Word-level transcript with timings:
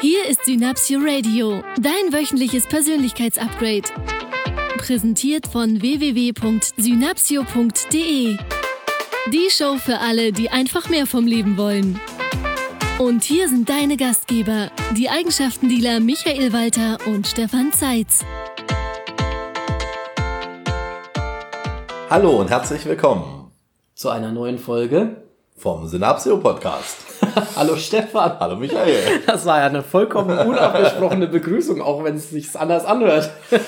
Hier 0.00 0.28
ist 0.28 0.44
Synapsio 0.44 1.00
Radio, 1.02 1.64
dein 1.76 2.12
wöchentliches 2.12 2.68
Persönlichkeitsupgrade. 2.68 3.88
Präsentiert 4.76 5.48
von 5.48 5.82
www.synapsio.de. 5.82 8.36
Die 9.32 9.50
Show 9.50 9.76
für 9.76 9.98
alle, 9.98 10.30
die 10.30 10.50
einfach 10.50 10.88
mehr 10.88 11.04
vom 11.04 11.26
Leben 11.26 11.56
wollen. 11.56 11.98
Und 13.00 13.24
hier 13.24 13.48
sind 13.48 13.68
deine 13.68 13.96
Gastgeber, 13.96 14.70
die 14.96 15.10
Eigenschaftendealer 15.10 15.98
Michael 15.98 16.52
Walter 16.52 16.98
und 17.06 17.26
Stefan 17.26 17.72
Zeitz. 17.72 18.24
Hallo 22.08 22.38
und 22.38 22.50
herzlich 22.50 22.84
willkommen 22.84 23.50
zu 23.96 24.10
einer 24.10 24.30
neuen 24.30 24.58
Folge 24.58 25.24
vom 25.56 25.88
Synapsio 25.88 26.38
Podcast. 26.38 27.17
Hallo 27.56 27.76
Stefan. 27.76 28.32
Hallo 28.40 28.56
Michael. 28.56 29.20
Das 29.26 29.46
war 29.46 29.60
ja 29.60 29.66
eine 29.66 29.82
vollkommen 29.82 30.36
unabgesprochene 30.38 31.26
Begrüßung, 31.26 31.80
auch 31.80 32.04
wenn 32.04 32.16
es 32.16 32.30
sich 32.30 32.58
anders 32.58 32.84
anhört. 32.84 33.30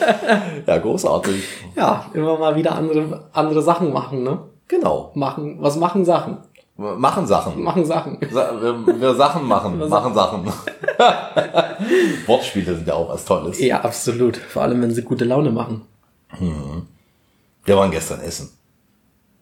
Ja, 0.66 0.78
großartig. 0.78 1.42
Ja, 1.76 2.06
immer 2.12 2.38
mal 2.38 2.54
wieder 2.54 2.74
andere, 2.74 3.28
andere 3.32 3.62
Sachen 3.62 3.92
machen, 3.92 4.22
ne? 4.22 4.38
Genau. 4.68 5.10
Machen, 5.14 5.56
was 5.60 5.76
machen 5.76 6.04
Sachen? 6.04 6.38
Machen 6.76 7.26
Sachen. 7.26 7.62
Machen 7.62 7.84
Sachen. 7.84 8.18
Sa 8.30 8.52
wir, 8.60 9.00
wir 9.00 9.14
Sachen 9.14 9.46
machen. 9.46 9.78
Wir 9.78 9.86
machen 9.88 10.14
Sachen. 10.14 10.46
Wortspiele 12.26 12.74
sind 12.74 12.86
ja 12.86 12.94
auch 12.94 13.08
was 13.08 13.24
Tolles. 13.24 13.60
Ja, 13.60 13.80
absolut. 13.80 14.36
Vor 14.36 14.62
allem, 14.62 14.80
wenn 14.82 14.90
sie 14.90 15.02
gute 15.02 15.24
Laune 15.24 15.50
machen. 15.50 15.82
Wir 17.64 17.76
waren 17.76 17.90
gestern 17.90 18.20
essen. 18.20 18.50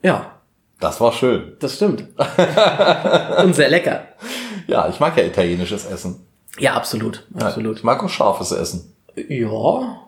Ja, 0.02 0.38
Das 0.80 1.00
war 1.00 1.12
schön. 1.12 1.56
das 1.59 1.74
stimmt. 1.74 2.02
Und 3.45 3.55
sehr 3.55 3.69
lecker. 3.69 4.09
Ja, 4.66 4.88
ich 4.88 5.00
mag 5.00 5.16
ja 5.16 5.24
italienisches 5.24 5.86
Essen. 5.86 6.27
Ja, 6.59 6.74
absolut. 6.74 7.27
Absolut. 7.34 7.78
Ich 7.78 7.84
mag 7.84 8.02
auch 8.02 8.09
scharfes 8.09 8.52
Essen. 8.52 8.95
Ja. 9.16 10.03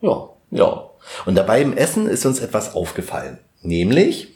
Ja. 0.00 0.28
Ja. 0.50 0.90
Und 1.26 1.34
dabei 1.34 1.62
im 1.62 1.76
Essen 1.76 2.06
ist 2.06 2.24
uns 2.26 2.40
etwas 2.40 2.74
aufgefallen. 2.74 3.38
Nämlich, 3.62 4.28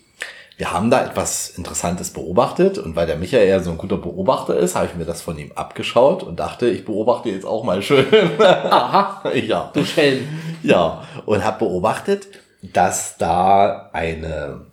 wir 0.56 0.72
haben 0.72 0.90
da 0.90 1.04
etwas 1.04 1.50
Interessantes 1.50 2.10
beobachtet 2.10 2.78
und 2.78 2.96
weil 2.96 3.06
der 3.06 3.16
Michael 3.16 3.48
ja 3.48 3.60
so 3.60 3.70
ein 3.70 3.78
guter 3.78 3.98
Beobachter 3.98 4.56
ist, 4.56 4.74
habe 4.74 4.86
ich 4.86 4.94
mir 4.94 5.04
das 5.04 5.20
von 5.20 5.38
ihm 5.38 5.52
abgeschaut 5.54 6.22
und 6.22 6.40
dachte, 6.40 6.68
ich 6.68 6.84
beobachte 6.84 7.28
jetzt 7.28 7.44
auch 7.44 7.64
mal 7.64 7.82
schön. 7.82 8.06
Aha. 8.40 9.22
ja. 9.34 9.70
Du 9.74 9.84
Schelm. 9.84 10.26
Ja. 10.62 11.02
Und 11.26 11.44
habe 11.44 11.58
beobachtet, 11.58 12.26
dass 12.62 13.16
da 13.18 13.90
eine, 13.92 14.65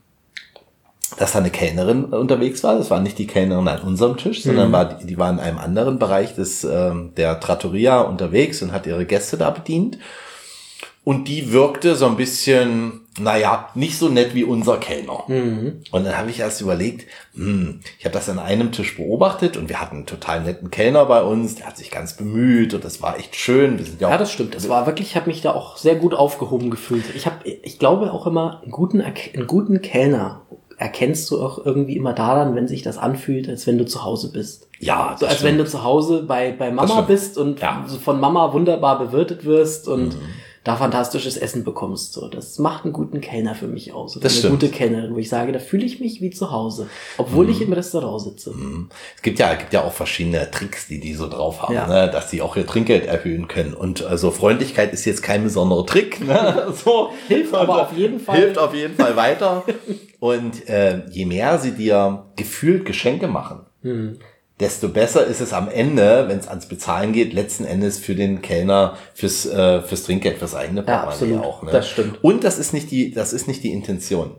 dass 1.18 1.34
da 1.34 1.40
eine 1.40 1.50
Kellnerin 1.50 2.06
unterwegs 2.06 2.64
war. 2.64 2.78
Das 2.78 2.90
war 2.90 3.00
nicht 3.00 3.18
die 3.18 3.28
Kellnerin 3.28 3.68
an 3.68 3.82
unserem 3.82 4.18
Tisch, 4.18 4.44
sondern 4.44 4.72
war, 4.72 4.86
die, 4.86 5.06
die 5.06 5.18
war 5.18 5.30
in 5.30 5.40
einem 5.40 5.58
anderen 5.58 6.00
Bereich 6.00 6.36
des, 6.36 6.64
ähm, 6.64 7.12
der 7.18 7.40
Trattoria 7.40 8.02
unterwegs 8.02 8.62
und 8.62 8.72
hat 8.72 8.88
ihre 8.88 9.06
Gäste 9.06 9.38
da 9.38 9.50
bedient. 9.50 9.98
Und 11.06 11.28
die 11.28 11.52
wirkte 11.52 11.96
so 11.96 12.06
ein 12.06 12.16
bisschen, 12.16 13.02
naja, 13.20 13.68
nicht 13.76 13.98
so 13.98 14.08
nett 14.08 14.34
wie 14.36 14.46
unser 14.46 14.78
Kellner. 14.78 15.28
Und 15.92 16.06
dann 16.06 16.18
habe 16.18 16.30
ich 16.30 16.40
erst 16.40 16.62
überlegt, 16.62 17.10
hm, 17.36 17.82
ich 18.00 18.06
habe 18.06 18.14
das 18.14 18.30
an 18.30 18.40
einem 18.40 18.72
Tisch 18.72 18.96
beobachtet 18.96 19.58
und 19.58 19.68
wir 19.68 19.82
hatten 19.82 19.98
einen 19.98 20.06
total 20.06 20.44
netten 20.44 20.72
Kellner 20.72 21.06
bei 21.06 21.22
uns, 21.22 21.56
der 21.56 21.66
hat 21.66 21.76
sich 21.76 21.92
ganz 21.92 22.14
bemüht 22.14 22.74
und 22.74 22.86
das 22.86 23.02
war 23.02 23.20
echt 23.20 23.36
schön. 23.36 23.78
Wir 23.78 23.86
sind 23.86 24.00
ja, 24.00 24.12
Ja, 24.12 24.18
das 24.18 24.32
stimmt. 24.32 24.56
Das 24.56 24.70
war 24.70 24.86
wirklich, 24.86 25.10
ich 25.10 25.16
habe 25.18 25.28
mich 25.28 25.42
da 25.42 25.52
auch 25.52 25.76
sehr 25.76 25.96
gut 25.96 26.14
aufgehoben 26.14 26.70
gefühlt. 26.70 27.04
Ich 27.16 27.26
habe, 27.26 27.50
ich 27.50 27.80
glaube 27.80 28.14
auch 28.14 28.26
immer, 28.26 28.62
einen 28.64 28.72
guten, 28.72 29.02
einen 29.02 29.46
guten 29.46 29.82
Kellner 29.82 30.44
erkennst 30.84 31.32
du 31.32 31.42
auch 31.42 31.66
irgendwie 31.66 31.96
immer 31.96 32.12
daran, 32.14 32.56
wenn 32.56 32.68
sich 32.68 32.82
das 32.82 32.98
anfühlt, 32.98 33.48
als 33.48 33.66
wenn 33.68 33.78
du 33.78 33.86
zu 33.86 34.04
Hause 34.04 34.32
bist. 34.32 34.68
ja, 34.80 35.16
So 35.18 35.26
als 35.26 35.42
wenn 35.44 35.58
du 35.58 35.66
zu 35.66 35.84
Hause 35.84 36.24
bei, 36.24 36.52
bei 36.52 36.72
Mama 36.72 36.90
stimmt. 36.90 37.08
bist 37.08 37.38
und 37.38 37.62
Ja. 37.62 37.86
von 38.04 38.20
Mama 38.20 38.52
wunderbar 38.52 39.00
bewirtet 39.00 39.46
wirst 39.46 39.88
und 39.88 40.18
da 40.64 40.78
fantastisches 40.78 41.36
Essen 41.36 41.64
bekommst. 41.66 42.14
So, 42.14 42.28
das 42.30 42.58
macht 42.58 42.86
einen 42.86 42.94
guten 42.94 43.20
Kellner 43.20 43.54
für 43.54 43.68
mich 43.68 43.94
aus. 43.94 44.16
Oder 44.16 44.24
Das 44.24 44.32
eine 44.34 44.40
stimmt. 44.40 44.60
gute 44.62 44.70
Kellnerin, 44.70 45.14
wo 45.14 45.18
ich 45.20 45.28
sage, 45.28 45.52
da 45.52 45.60
fühle 45.60 45.86
ich 45.86 46.00
mich 46.00 46.22
wie 46.22 46.30
zu 46.30 46.52
Hause, 46.52 46.88
obwohl 47.18 47.50
ich 47.50 47.62
im 47.62 47.74
Restaurant 47.74 48.22
sitze. 48.22 48.54
Es 49.16 49.22
gibt 49.22 49.40
ja, 49.40 49.54
gibt 49.56 49.74
ja 49.74 49.84
auch 49.84 49.92
verschiedene 49.92 50.50
Tricks, 50.52 50.88
die 50.88 51.00
die 51.02 51.14
so 51.16 51.28
drauf 51.28 51.62
haben, 51.64 51.74
Ja. 51.74 51.88
ne? 51.88 52.10
dass 52.10 52.30
sie 52.30 52.42
auch 52.42 52.56
ihr 52.56 52.66
Trinkgeld 52.66 53.06
erhöhen 53.06 53.48
können. 53.50 53.74
Und 53.74 54.04
also 54.06 54.32
Freundlichkeit 54.32 54.94
ist 54.94 55.04
jetzt 55.06 55.22
kein 55.22 55.44
besonderer 55.44 55.86
Trick. 55.86 56.26
Ne? 56.26 56.74
So, 56.84 57.10
Hilft 57.28 57.54
aber 57.54 57.82
auf 57.84 57.98
jeden 57.98 58.20
Fall. 58.20 58.38
Hilft 58.38 58.58
auf 58.58 58.74
jeden 58.74 58.96
Fall 58.96 59.16
weiter. 59.16 59.64
Und 60.20 60.68
äh, 60.70 61.02
je 61.10 61.26
mehr 61.26 61.60
sie 61.60 61.72
dir 61.72 62.26
gefühlt 62.36 62.86
Geschenke 62.86 63.28
machen, 63.28 63.62
Hm. 63.82 64.18
Desto 64.64 64.88
besser 64.90 65.26
ist 65.26 65.42
es 65.42 65.52
am 65.54 65.68
Ende, 65.70 66.26
wenn 66.30 66.40
es 66.40 66.48
ans 66.48 66.66
Bezahlen 66.68 67.12
geht, 67.12 67.34
letzten 67.34 67.66
Endes 67.66 68.00
für 68.00 68.16
den 68.16 68.42
Kellner, 68.42 68.96
fürs, 69.14 69.46
äh, 69.46 69.82
fürs 69.82 70.04
Trinkgeld, 70.04 70.38
fürs 70.38 70.56
eigene 70.56 70.82
Portemonnaie 70.84 71.12
absolut. 71.12 71.44
auch. 71.44 71.64
Ne? 71.64 71.72
Das 71.72 71.90
stimmt. 71.90 72.24
Und 72.24 72.44
das 72.44 72.58
ist 72.58 72.74
nicht 72.74 72.90
die, 72.90 73.12
das 73.12 73.34
ist 73.34 73.48
nicht 73.48 73.64
die 73.64 73.72
Intention. 73.74 74.32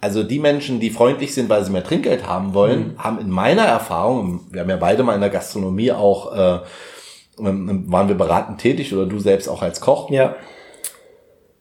Also 0.00 0.22
die 0.22 0.38
Menschen, 0.38 0.80
die 0.80 0.90
freundlich 0.90 1.34
sind, 1.34 1.48
weil 1.48 1.64
sie 1.64 1.70
mehr 1.72 1.82
Trinkgeld 1.82 2.26
haben 2.26 2.54
wollen, 2.54 2.92
Mhm. 2.94 2.98
haben 3.02 3.18
in 3.20 3.30
meiner 3.30 3.64
Erfahrung, 3.64 4.40
wir 4.50 4.60
haben 4.60 4.70
ja 4.70 4.76
beide 4.76 5.02
mal 5.02 5.14
in 5.14 5.20
der 5.20 5.30
Gastronomie 5.30 5.90
auch, 5.92 6.34
äh, 6.36 6.58
ähm, 7.40 7.84
waren 7.90 8.06
wir 8.08 8.14
beratend 8.14 8.60
tätig 8.60 8.94
oder 8.94 9.06
du 9.06 9.18
selbst 9.18 9.48
auch 9.48 9.62
als 9.62 9.80
Koch, 9.80 10.10
Ja. 10.10 10.36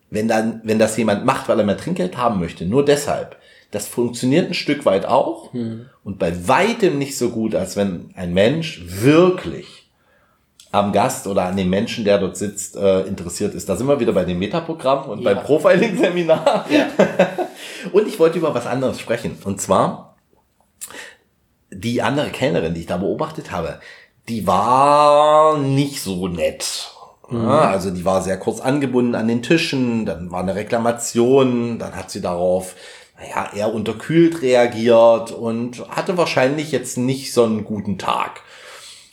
wenn 0.09 0.27
dann, 0.27 0.61
wenn 0.63 0.77
das 0.77 0.95
jemand 0.97 1.25
macht, 1.25 1.49
weil 1.49 1.57
er 1.59 1.65
mehr 1.65 1.77
Trinkgeld 1.77 2.17
haben 2.17 2.39
möchte, 2.39 2.65
nur 2.65 2.85
deshalb, 2.85 3.37
das 3.73 3.87
funktioniert 3.87 4.47
ein 4.49 4.53
Stück 4.53 4.85
weit 4.85 5.05
auch 5.05 5.51
und 6.03 6.19
bei 6.19 6.47
weitem 6.47 6.97
nicht 6.97 7.17
so 7.17 7.29
gut, 7.29 7.55
als 7.55 7.75
wenn 7.75 8.11
ein 8.15 8.33
Mensch 8.33 8.83
wirklich 8.85 9.89
am 10.71 10.91
Gast 10.91 11.27
oder 11.27 11.43
an 11.45 11.55
dem 11.57 11.69
Menschen, 11.69 12.03
der 12.03 12.17
dort 12.17 12.35
sitzt, 12.35 12.75
äh, 12.75 13.01
interessiert 13.01 13.53
ist. 13.53 13.69
Da 13.69 13.75
sind 13.75 13.87
wir 13.87 13.99
wieder 13.99 14.11
bei 14.13 14.25
dem 14.25 14.39
Metaprogramm 14.39 15.07
und 15.09 15.21
Ja. 15.21 15.33
beim 15.33 15.43
Profiling-Seminar. 15.43 16.65
Ja. 16.71 16.87
Und 17.91 18.07
ich 18.07 18.17
wollte 18.17 18.39
über 18.39 18.55
was 18.55 18.65
anderes 18.65 18.99
sprechen. 18.99 19.37
Und 19.43 19.59
zwar 19.61 20.15
die 21.69 22.01
andere 22.01 22.29
Kellnerin, 22.29 22.73
die 22.73 22.81
ich 22.81 22.85
da 22.87 22.97
beobachtet 22.97 23.51
habe, 23.51 23.79
die 24.29 24.47
war 24.47 25.57
nicht 25.59 26.01
so 26.01 26.27
nett. 26.27 26.89
Ja, 27.31 27.61
also 27.71 27.89
die 27.91 28.05
war 28.05 28.21
sehr 28.21 28.37
kurz 28.37 28.59
angebunden 28.59 29.15
an 29.15 29.27
den 29.27 29.41
Tischen, 29.43 30.05
dann 30.05 30.31
war 30.31 30.41
eine 30.41 30.55
Reklamation, 30.55 31.79
dann 31.79 31.95
hat 31.95 32.11
sie 32.11 32.21
darauf, 32.21 32.75
naja, 33.23 33.49
eher 33.55 33.73
unterkühlt 33.73 34.41
reagiert 34.41 35.31
und 35.31 35.87
hatte 35.89 36.17
wahrscheinlich 36.17 36.71
jetzt 36.71 36.97
nicht 36.97 37.33
so 37.33 37.43
einen 37.43 37.63
guten 37.65 37.97
Tag. 37.97 38.41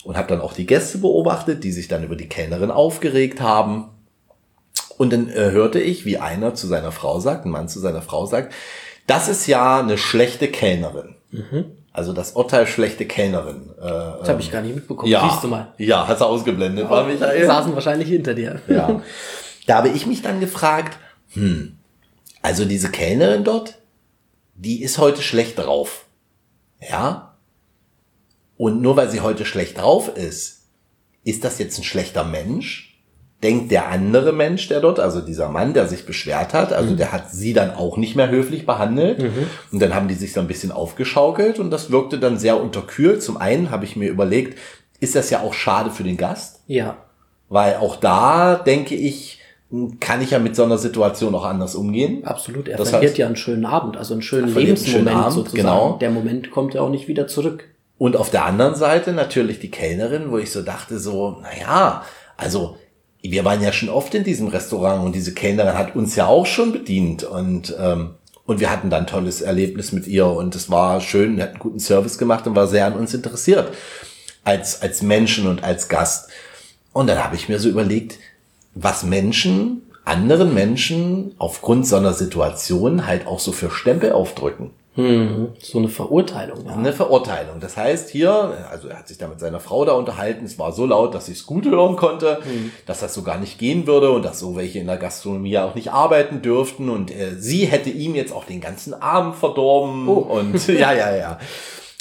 Und 0.03 0.17
habe 0.17 0.27
dann 0.27 0.41
auch 0.41 0.53
die 0.53 0.65
Gäste 0.65 0.97
beobachtet, 0.97 1.63
die 1.63 1.71
sich 1.71 1.87
dann 1.87 2.03
über 2.03 2.15
die 2.15 2.27
Kellnerin 2.27 2.71
aufgeregt 2.71 3.39
haben. 3.39 3.89
Und 4.97 5.13
dann 5.13 5.29
äh, 5.29 5.51
hörte 5.51 5.79
ich, 5.79 6.05
wie 6.05 6.17
einer 6.17 6.55
zu 6.55 6.65
seiner 6.67 6.91
Frau 6.91 7.19
sagt, 7.19 7.45
ein 7.45 7.51
Mann 7.51 7.67
zu 7.69 7.79
seiner 7.79 8.01
Frau 8.01 8.25
sagt, 8.25 8.51
das 9.07 9.27
ist 9.27 9.45
ja 9.47 9.79
eine 9.79 9.97
schlechte 9.99 10.47
Kellnerin. 10.47 11.15
Also 11.93 12.13
das 12.13 12.31
Urteil 12.33 12.65
schlechte 12.67 13.05
Kellnerin. 13.05 13.69
Äh, 13.79 13.81
Das 14.19 14.29
habe 14.29 14.41
ich 14.41 14.51
gar 14.51 14.61
nicht 14.61 14.75
mitbekommen. 14.75 15.11
ja, 15.11 15.27
Siehst 15.29 15.43
du 15.43 15.47
mal. 15.49 15.73
ja, 15.77 16.07
hast 16.07 16.21
du 16.21 16.25
ausgeblendet, 16.25 16.89
war 16.89 17.05
Die 17.05 17.13
Michael? 17.13 17.45
saßen 17.45 17.73
wahrscheinlich 17.75 18.07
hinter 18.09 18.33
dir. 18.33 18.59
Ja. 18.67 19.01
Da 19.67 19.75
habe 19.77 19.89
ich 19.89 20.07
mich 20.07 20.21
dann 20.23 20.39
gefragt, 20.39 20.97
hm, 21.33 21.77
also 22.41 22.65
diese 22.65 22.89
Kellnerin 22.89 23.43
dort, 23.43 23.77
die 24.61 24.83
ist 24.83 24.99
heute 24.99 25.23
schlecht 25.23 25.57
drauf. 25.57 26.05
Ja? 26.79 27.35
Und 28.57 28.81
nur 28.81 28.95
weil 28.95 29.09
sie 29.09 29.21
heute 29.21 29.43
schlecht 29.43 29.79
drauf 29.79 30.15
ist, 30.15 30.67
ist 31.23 31.43
das 31.43 31.57
jetzt 31.57 31.79
ein 31.79 31.83
schlechter 31.83 32.23
Mensch? 32.23 32.99
Denkt 33.41 33.71
der 33.71 33.87
andere 33.87 34.33
Mensch, 34.33 34.67
der 34.67 34.79
dort, 34.81 34.99
also 34.99 35.19
dieser 35.19 35.49
Mann, 35.49 35.73
der 35.73 35.87
sich 35.87 36.05
beschwert 36.05 36.53
hat, 36.53 36.73
also 36.73 36.95
der 36.95 37.11
hat 37.11 37.31
sie 37.31 37.53
dann 37.53 37.71
auch 37.71 37.97
nicht 37.97 38.15
mehr 38.15 38.29
höflich 38.29 38.67
behandelt. 38.67 39.19
Und 39.71 39.81
dann 39.81 39.95
haben 39.95 40.07
die 40.07 40.13
sich 40.13 40.31
so 40.31 40.39
ein 40.39 40.47
bisschen 40.47 40.71
aufgeschaukelt 40.71 41.57
und 41.57 41.71
das 41.71 41.89
wirkte 41.89 42.19
dann 42.19 42.37
sehr 42.37 42.61
unterkühlt. 42.61 43.23
Zum 43.23 43.37
einen 43.37 43.71
habe 43.71 43.85
ich 43.85 43.95
mir 43.95 44.11
überlegt, 44.11 44.59
ist 44.99 45.15
das 45.15 45.31
ja 45.31 45.41
auch 45.41 45.55
schade 45.55 45.89
für 45.89 46.03
den 46.03 46.17
Gast? 46.17 46.61
Ja. 46.67 46.97
Weil 47.49 47.77
auch 47.77 47.95
da 47.95 48.57
denke 48.57 48.93
ich, 48.93 49.40
kann 49.99 50.21
ich 50.21 50.31
ja 50.31 50.39
mit 50.39 50.55
so 50.55 50.63
einer 50.63 50.77
Situation 50.77 51.33
auch 51.33 51.45
anders 51.45 51.75
umgehen. 51.75 52.25
Absolut. 52.25 52.67
Er 52.67 52.77
Das 52.77 52.89
verliert 52.89 53.13
heißt- 53.13 53.17
ja 53.19 53.25
einen 53.27 53.35
schönen 53.37 53.65
Abend, 53.65 53.95
also 53.97 54.13
einen 54.13 54.21
schönen 54.21 54.49
verliert 54.49 54.77
einen 54.79 54.85
schönen 54.85 55.05
Lebensmoment 55.05 55.25
Abend, 55.25 55.33
sozusagen. 55.35 55.57
genau. 55.61 55.97
Der 55.99 56.09
Moment 56.11 56.51
kommt 56.51 56.73
ja 56.73 56.81
auch 56.81 56.89
nicht 56.89 57.07
wieder 57.07 57.27
zurück. 57.27 57.63
Und 57.97 58.17
auf 58.17 58.29
der 58.31 58.45
anderen 58.45 58.75
Seite 58.75 59.13
natürlich 59.13 59.59
die 59.59 59.71
Kellnerin, 59.71 60.31
wo 60.31 60.37
ich 60.39 60.51
so 60.51 60.61
dachte, 60.61 60.99
so, 60.99 61.37
naja, 61.41 62.03
also 62.35 62.77
wir 63.21 63.45
waren 63.45 63.61
ja 63.61 63.71
schon 63.71 63.89
oft 63.89 64.13
in 64.15 64.23
diesem 64.23 64.47
Restaurant 64.47 65.05
und 65.05 65.13
diese 65.15 65.33
Kellnerin 65.33 65.77
hat 65.77 65.95
uns 65.95 66.15
ja 66.15 66.25
auch 66.25 66.47
schon 66.47 66.71
bedient 66.71 67.23
und, 67.23 67.75
ähm, 67.79 68.15
und 68.47 68.59
wir 68.59 68.71
hatten 68.71 68.89
dann 68.89 69.01
ein 69.01 69.07
tolles 69.07 69.41
Erlebnis 69.41 69.91
mit 69.91 70.07
ihr 70.07 70.25
und 70.25 70.55
es 70.55 70.69
war 70.71 70.99
schön, 70.99 71.37
wir 71.37 71.43
hatten 71.43 71.59
guten 71.59 71.79
Service 71.79 72.17
gemacht 72.17 72.47
und 72.47 72.55
war 72.55 72.67
sehr 72.67 72.87
an 72.87 72.93
uns 72.93 73.13
interessiert 73.13 73.71
als, 74.43 74.81
als 74.81 75.03
Menschen 75.03 75.47
und 75.47 75.63
als 75.63 75.87
Gast. 75.87 76.29
Und 76.93 77.07
dann 77.07 77.23
habe 77.23 77.35
ich 77.35 77.47
mir 77.47 77.59
so 77.59 77.69
überlegt, 77.69 78.17
was 78.73 79.03
Menschen, 79.03 79.83
anderen 80.05 80.53
Menschen 80.53 81.35
aufgrund 81.37 81.85
so 81.87 81.95
einer 81.97 82.13
Situation 82.13 83.05
halt 83.07 83.27
auch 83.27 83.39
so 83.39 83.51
für 83.51 83.69
Stempel 83.69 84.11
aufdrücken. 84.13 84.71
Hm, 84.95 85.49
so 85.61 85.77
eine 85.77 85.87
Verurteilung. 85.87 86.65
Ja. 86.65 86.73
Eine 86.73 86.91
Verurteilung. 86.91 87.61
Das 87.61 87.77
heißt 87.77 88.09
hier, 88.09 88.57
also 88.69 88.89
er 88.89 88.99
hat 88.99 89.07
sich 89.07 89.17
da 89.17 89.27
mit 89.29 89.39
seiner 89.39 89.61
Frau 89.61 89.85
da 89.85 89.93
unterhalten, 89.93 90.43
es 90.43 90.59
war 90.59 90.73
so 90.73 90.85
laut, 90.85 91.15
dass 91.15 91.27
sie 91.27 91.31
es 91.31 91.45
gut 91.45 91.65
hören 91.65 91.95
konnte, 91.95 92.39
Hm. 92.43 92.71
dass 92.87 92.99
das 92.99 93.13
so 93.13 93.21
gar 93.23 93.37
nicht 93.37 93.57
gehen 93.57 93.87
würde 93.87 94.11
und 94.11 94.25
dass 94.25 94.39
so 94.39 94.57
welche 94.57 94.79
in 94.79 94.87
der 94.87 94.97
Gastronomie 94.97 95.57
auch 95.59 95.75
nicht 95.75 95.93
arbeiten 95.93 96.41
dürften 96.41 96.89
und 96.89 97.09
äh, 97.09 97.35
sie 97.39 97.65
hätte 97.67 97.89
ihm 97.89 98.15
jetzt 98.15 98.33
auch 98.33 98.43
den 98.43 98.59
ganzen 98.59 98.93
Abend 98.93 99.35
verdorben 99.35 100.09
Oh. 100.09 100.13
und 100.13 100.67
ja, 100.67 100.91
ja, 100.91 101.15
ja. 101.15 101.39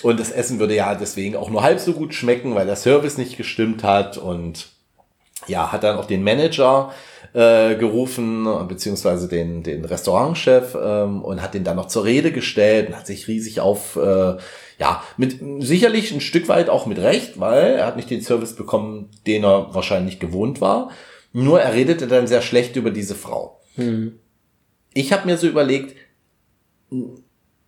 Und 0.02 0.19
das 0.19 0.32
Essen 0.32 0.58
würde 0.58 0.75
ja 0.75 0.94
deswegen 0.96 1.37
auch 1.37 1.50
nur 1.50 1.62
halb 1.62 1.78
so 1.78 1.93
gut 1.93 2.12
schmecken, 2.14 2.56
weil 2.56 2.67
der 2.67 2.75
Service 2.76 3.19
nicht 3.19 3.37
gestimmt 3.37 3.84
hat 3.84 4.17
und 4.19 4.67
ja, 5.47 5.73
hat 5.73 5.85
dann 5.85 5.97
auch 5.97 6.07
den 6.07 6.23
Manager 6.23 6.93
äh, 7.33 7.77
gerufen, 7.77 8.47
beziehungsweise 8.69 9.29
den, 9.29 9.63
den 9.63 9.85
Restaurantchef 9.85 10.77
ähm, 10.81 11.23
und 11.23 11.41
hat 11.43 11.55
den 11.55 11.65
dann 11.65 11.77
noch 11.77 11.87
zur 11.87 12.05
Rede 12.05 12.33
gestellt 12.33 12.89
und 12.89 12.97
hat 12.97 13.07
sich 13.07 13.29
riesig 13.29 13.61
auf, 13.61 13.97
äh, 13.97 14.37
ja, 14.79 15.03
mit 15.17 15.39
sicherlich 15.61 16.13
ein 16.13 16.21
Stück 16.21 16.49
weit 16.49 16.69
auch 16.69 16.87
mit 16.87 16.99
Recht, 16.99 17.39
weil 17.39 17.75
er 17.75 17.87
hat 17.87 17.97
nicht 17.97 18.11
den 18.11 18.23
Service 18.23 18.55
bekommen, 18.55 19.11
den 19.27 19.45
er 19.45 19.75
wahrscheinlich 19.75 20.19
gewohnt 20.19 20.61
war. 20.61 20.91
Nur 21.33 21.61
er 21.61 21.75
redete 21.75 22.07
dann 22.07 22.27
sehr 22.27 22.43
schlecht 22.43 22.77
über 22.77 22.91
diese 22.91 23.15
Frau. 23.15 23.61
Hm. 23.77 24.19
Ich 24.93 25.13
habe 25.13 25.27
mir 25.27 25.37
so 25.37 25.47
überlegt, 25.47 25.95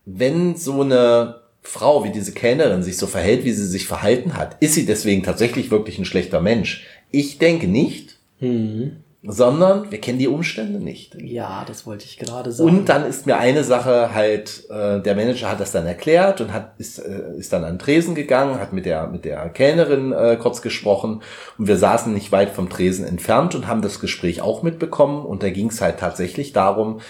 wenn 0.04 0.56
so 0.56 0.80
eine 0.80 1.42
Frau 1.62 2.02
wie 2.02 2.10
diese 2.10 2.32
Kellnerin 2.32 2.82
sich 2.82 2.96
so 2.96 3.06
verhält, 3.06 3.44
wie 3.44 3.52
sie 3.52 3.66
sich 3.66 3.86
verhalten 3.86 4.36
hat, 4.36 4.56
ist 4.60 4.74
sie 4.74 4.84
deswegen 4.84 5.22
tatsächlich 5.22 5.70
wirklich 5.70 5.98
ein 5.98 6.04
schlechter 6.04 6.40
Mensch? 6.40 6.84
Ich 7.12 7.38
denke 7.38 7.68
nicht, 7.68 8.18
Hm. 8.40 8.96
sondern 9.22 9.92
wir 9.92 10.00
kennen 10.00 10.18
die 10.18 10.26
Umstände 10.26 10.80
nicht. 10.80 11.16
Ja, 11.22 11.64
das 11.64 11.86
wollte 11.86 12.06
ich 12.06 12.18
gerade 12.18 12.50
sagen. 12.50 12.68
Und 12.68 12.88
dann 12.88 13.06
ist 13.06 13.24
mir 13.24 13.36
eine 13.36 13.62
Sache 13.62 14.12
halt, 14.12 14.64
äh, 14.68 15.00
der 15.00 15.14
Manager 15.14 15.48
hat 15.48 15.60
das 15.60 15.70
dann 15.70 15.86
erklärt 15.86 16.40
und 16.40 16.52
hat 16.52 16.72
ist, 16.78 16.98
äh, 16.98 17.36
ist 17.38 17.52
dann 17.52 17.62
an 17.62 17.74
den 17.74 17.78
Tresen 17.78 18.16
gegangen, 18.16 18.58
hat 18.58 18.72
mit 18.72 18.84
der 18.84 19.06
mit 19.06 19.24
der 19.24 19.48
Kellnerin 19.50 20.12
äh, 20.12 20.36
kurz 20.40 20.60
gesprochen 20.60 21.22
und 21.56 21.68
wir 21.68 21.76
saßen 21.76 22.12
nicht 22.12 22.32
weit 22.32 22.50
vom 22.50 22.68
Tresen 22.68 23.04
entfernt 23.04 23.54
und 23.54 23.68
haben 23.68 23.82
das 23.82 24.00
Gespräch 24.00 24.42
auch 24.42 24.64
mitbekommen 24.64 25.24
und 25.24 25.44
da 25.44 25.50
ging 25.50 25.68
es 25.68 25.80
halt 25.80 26.00
tatsächlich 26.00 26.52
darum, 26.52 27.00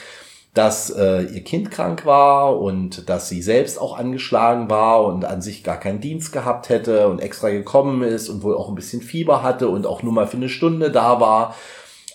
dass 0.55 0.91
äh, 0.91 1.23
ihr 1.23 1.43
Kind 1.45 1.71
krank 1.71 2.05
war 2.05 2.61
und 2.61 3.09
dass 3.09 3.29
sie 3.29 3.41
selbst 3.41 3.81
auch 3.81 3.99
angeschlagen 3.99 4.69
war 4.69 5.05
und 5.05 5.25
an 5.25 5.41
sich 5.41 5.65
gar 5.65 5.81
keinen 5.81 6.01
Dienst 6.01 6.33
gehabt 6.33 6.69
hätte 6.69 7.09
und 7.09 7.21
extra 7.21 7.49
gekommen 7.49 8.03
ist 8.03 8.29
und 8.29 8.43
wohl 8.43 8.57
auch 8.57 8.69
ein 8.69 8.75
bisschen 8.75 9.01
Fieber 9.01 9.43
hatte 9.43 9.69
und 9.69 9.87
auch 9.87 10.03
nur 10.03 10.13
mal 10.13 10.27
für 10.27 10.37
eine 10.37 10.51
Stunde 10.51 10.91
da 10.91 11.21
war. 11.21 11.57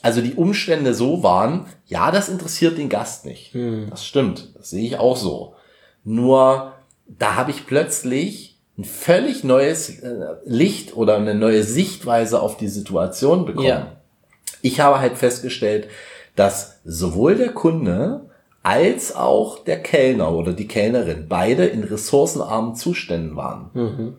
Also 0.04 0.22
die 0.22 0.36
Umstände 0.36 0.94
so 0.94 1.24
waren, 1.24 1.66
ja, 1.88 2.12
das 2.12 2.30
interessiert 2.30 2.78
den 2.78 2.90
Gast 2.90 3.26
nicht. 3.26 3.54
Hm. 3.56 3.88
Das 3.90 4.06
stimmt, 4.06 4.56
das 4.56 4.70
sehe 4.70 4.86
ich 4.86 5.00
auch 5.00 5.18
so. 5.18 5.56
Nur 6.04 6.74
da 7.08 7.36
habe 7.36 7.50
ich 7.50 7.66
plötzlich 7.66 8.60
ein 8.78 8.84
völlig 8.84 9.44
neues 9.44 10.00
äh, 10.00 10.36
Licht 10.46 10.96
oder 10.96 11.16
eine 11.16 11.34
neue 11.34 11.64
Sichtweise 11.64 12.40
auf 12.40 12.58
die 12.58 12.68
Situation 12.68 13.46
bekommen. 13.46 13.68
Ja. 13.68 13.98
Ich 14.62 14.80
habe 14.80 15.00
halt 15.00 15.18
festgestellt, 15.18 15.88
dass 16.36 16.80
sowohl 16.86 17.36
der 17.36 17.54
Kunde 17.54 18.27
als 18.68 19.16
auch 19.16 19.64
der 19.64 19.82
Kellner 19.82 20.34
oder 20.34 20.52
die 20.52 20.68
Kellnerin 20.68 21.28
beide 21.30 21.66
in 21.66 21.86
ressourcenarmen 21.86 22.76
Zuständen 22.76 23.38
waren. 23.38 23.70
Mhm. 23.74 24.14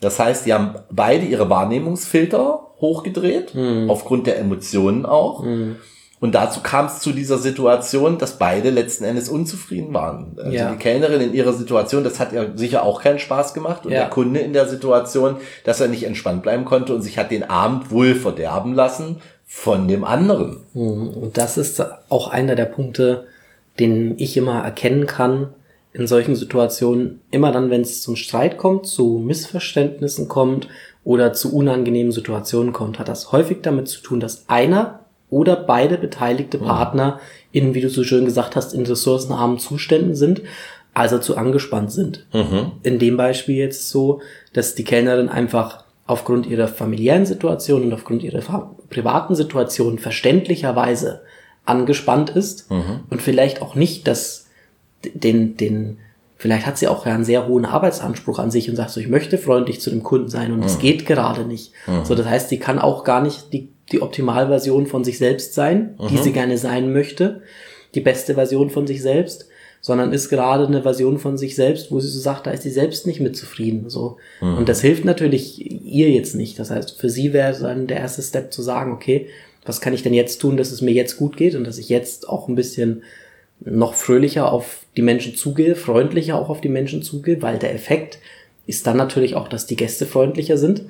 Das 0.00 0.18
heißt, 0.18 0.44
die 0.44 0.52
haben 0.52 0.74
beide 0.90 1.24
ihre 1.24 1.48
Wahrnehmungsfilter 1.48 2.60
hochgedreht, 2.82 3.54
Mhm. 3.54 3.88
aufgrund 3.88 4.26
der 4.26 4.38
Emotionen 4.38 5.06
auch. 5.06 5.42
Mhm. 5.42 5.76
Und 6.20 6.34
dazu 6.34 6.60
kam 6.62 6.84
es 6.86 7.00
zu 7.00 7.12
dieser 7.12 7.38
Situation, 7.38 8.18
dass 8.18 8.38
beide 8.38 8.68
letzten 8.68 9.04
Endes 9.04 9.30
unzufrieden 9.30 9.94
waren. 9.94 10.36
Also 10.36 10.50
Ja. 10.50 10.70
die 10.72 10.76
Kellnerin 10.78 11.22
in 11.22 11.32
ihrer 11.34 11.54
Situation, 11.54 12.04
das 12.04 12.20
hat 12.20 12.32
ihr 12.34 12.52
sicher 12.56 12.82
auch 12.82 13.00
keinen 13.02 13.18
Spaß 13.18 13.54
gemacht. 13.54 13.86
Und 13.86 13.92
Ja. 13.92 14.00
der 14.00 14.10
Kunde 14.10 14.40
in 14.40 14.52
der 14.52 14.68
Situation, 14.68 15.36
dass 15.64 15.80
er 15.80 15.88
nicht 15.88 16.04
entspannt 16.04 16.42
bleiben 16.42 16.66
konnte 16.66 16.94
und 16.94 17.00
sich 17.00 17.16
hat 17.16 17.30
den 17.30 17.44
Abend 17.48 17.90
wohl 17.90 18.14
verderben 18.14 18.74
lassen 18.74 19.22
von 19.46 19.88
dem 19.88 20.04
anderen. 20.04 20.60
Mhm. 20.74 21.08
Und 21.08 21.38
das 21.38 21.56
ist 21.56 21.82
auch 22.10 22.28
einer 22.28 22.54
der 22.54 22.66
Punkte, 22.66 23.26
den 23.78 24.18
ich 24.18 24.36
immer 24.36 24.62
erkennen 24.62 25.06
kann 25.06 25.48
in 25.92 26.06
solchen 26.06 26.34
Situationen. 26.36 27.20
Immer 27.30 27.52
dann, 27.52 27.70
wenn 27.70 27.82
es 27.82 28.02
zum 28.02 28.16
Streit 28.16 28.58
kommt, 28.58 28.86
zu 28.86 29.22
Missverständnissen 29.24 30.28
kommt 30.28 30.68
oder 31.04 31.32
zu 31.32 31.54
unangenehmen 31.54 32.12
Situationen 32.12 32.72
kommt, 32.72 32.98
hat 32.98 33.08
das 33.08 33.32
häufig 33.32 33.58
damit 33.62 33.88
zu 33.88 34.00
tun, 34.00 34.20
dass 34.20 34.48
einer 34.48 35.00
oder 35.30 35.56
beide 35.56 35.98
beteiligte 35.98 36.58
Partner 36.58 37.20
in, 37.50 37.74
wie 37.74 37.80
du 37.80 37.88
so 37.88 38.04
schön 38.04 38.24
gesagt 38.24 38.56
hast, 38.56 38.74
in 38.74 38.86
ressourcenarmen 38.86 39.58
Zuständen 39.58 40.14
sind, 40.14 40.42
also 40.92 41.18
zu 41.18 41.36
angespannt 41.36 41.90
sind. 41.90 42.26
In 42.84 42.98
dem 43.00 43.16
Beispiel 43.16 43.56
jetzt 43.56 43.88
so, 43.88 44.20
dass 44.52 44.76
die 44.76 44.84
Kellnerin 44.84 45.28
einfach 45.28 45.84
aufgrund 46.06 46.46
ihrer 46.46 46.68
familiären 46.68 47.26
Situation 47.26 47.82
und 47.82 47.92
aufgrund 47.92 48.22
ihrer 48.22 48.76
privaten 48.90 49.34
Situation 49.34 49.98
verständlicherweise 49.98 51.22
angespannt 51.66 52.30
ist 52.30 52.66
und 53.10 53.22
vielleicht 53.22 53.62
auch 53.62 53.74
nicht 53.74 54.06
das, 54.06 54.46
den, 55.02 55.56
den, 55.56 55.98
vielleicht 56.36 56.66
hat 56.66 56.76
sie 56.78 56.88
auch 56.88 57.06
einen 57.06 57.24
sehr 57.24 57.46
hohen 57.46 57.64
Arbeitsanspruch 57.64 58.38
an 58.38 58.50
sich 58.50 58.68
und 58.68 58.76
sagt 58.76 58.90
so, 58.90 59.00
ich 59.00 59.08
möchte 59.08 59.38
freundlich 59.38 59.80
zu 59.80 59.90
dem 59.90 60.02
Kunden 60.02 60.28
sein 60.28 60.52
und 60.52 60.64
es 60.64 60.78
geht 60.78 61.06
gerade 61.06 61.44
nicht. 61.44 61.72
So, 62.04 62.14
das 62.14 62.26
heißt, 62.26 62.48
sie 62.50 62.58
kann 62.58 62.78
auch 62.78 63.04
gar 63.04 63.22
nicht 63.22 63.52
die, 63.52 63.68
die 63.92 64.02
Optimalversion 64.02 64.86
von 64.86 65.04
sich 65.04 65.18
selbst 65.18 65.54
sein, 65.54 65.96
die 66.10 66.16
sie 66.18 66.32
gerne 66.32 66.58
sein 66.58 66.92
möchte, 66.92 67.42
die 67.94 68.00
beste 68.00 68.34
Version 68.34 68.70
von 68.70 68.86
sich 68.86 69.00
selbst, 69.02 69.46
sondern 69.80 70.12
ist 70.14 70.30
gerade 70.30 70.66
eine 70.66 70.82
Version 70.82 71.18
von 71.18 71.36
sich 71.36 71.54
selbst, 71.54 71.92
wo 71.92 72.00
sie 72.00 72.08
so 72.08 72.18
sagt, 72.18 72.46
da 72.46 72.50
ist 72.50 72.62
sie 72.62 72.70
selbst 72.70 73.06
nicht 73.06 73.20
mit 73.20 73.36
zufrieden, 73.36 73.90
so. 73.90 74.16
Und 74.56 74.68
das 74.70 74.80
hilft 74.80 75.04
natürlich 75.04 75.60
ihr 75.84 76.10
jetzt 76.10 76.34
nicht. 76.34 76.58
Das 76.58 76.70
heißt, 76.70 76.98
für 76.98 77.10
sie 77.10 77.32
wäre 77.34 77.58
dann 77.60 77.86
der 77.86 77.98
erste 77.98 78.22
Step 78.22 78.52
zu 78.52 78.62
sagen, 78.62 78.92
okay, 78.92 79.28
was 79.64 79.80
kann 79.80 79.94
ich 79.94 80.02
denn 80.02 80.14
jetzt 80.14 80.38
tun, 80.40 80.56
dass 80.56 80.70
es 80.70 80.80
mir 80.80 80.92
jetzt 80.92 81.16
gut 81.16 81.36
geht 81.36 81.54
und 81.54 81.64
dass 81.64 81.78
ich 81.78 81.88
jetzt 81.88 82.28
auch 82.28 82.48
ein 82.48 82.54
bisschen 82.54 83.02
noch 83.60 83.94
fröhlicher 83.94 84.52
auf 84.52 84.80
die 84.96 85.02
Menschen 85.02 85.34
zugehe, 85.34 85.76
freundlicher 85.76 86.36
auch 86.36 86.48
auf 86.48 86.60
die 86.60 86.68
Menschen 86.68 87.02
zugehe, 87.02 87.40
weil 87.40 87.58
der 87.58 87.74
Effekt 87.74 88.18
ist 88.66 88.86
dann 88.86 88.96
natürlich 88.96 89.34
auch, 89.36 89.48
dass 89.48 89.66
die 89.66 89.76
Gäste 89.76 90.06
freundlicher 90.06 90.56
sind, 90.56 90.84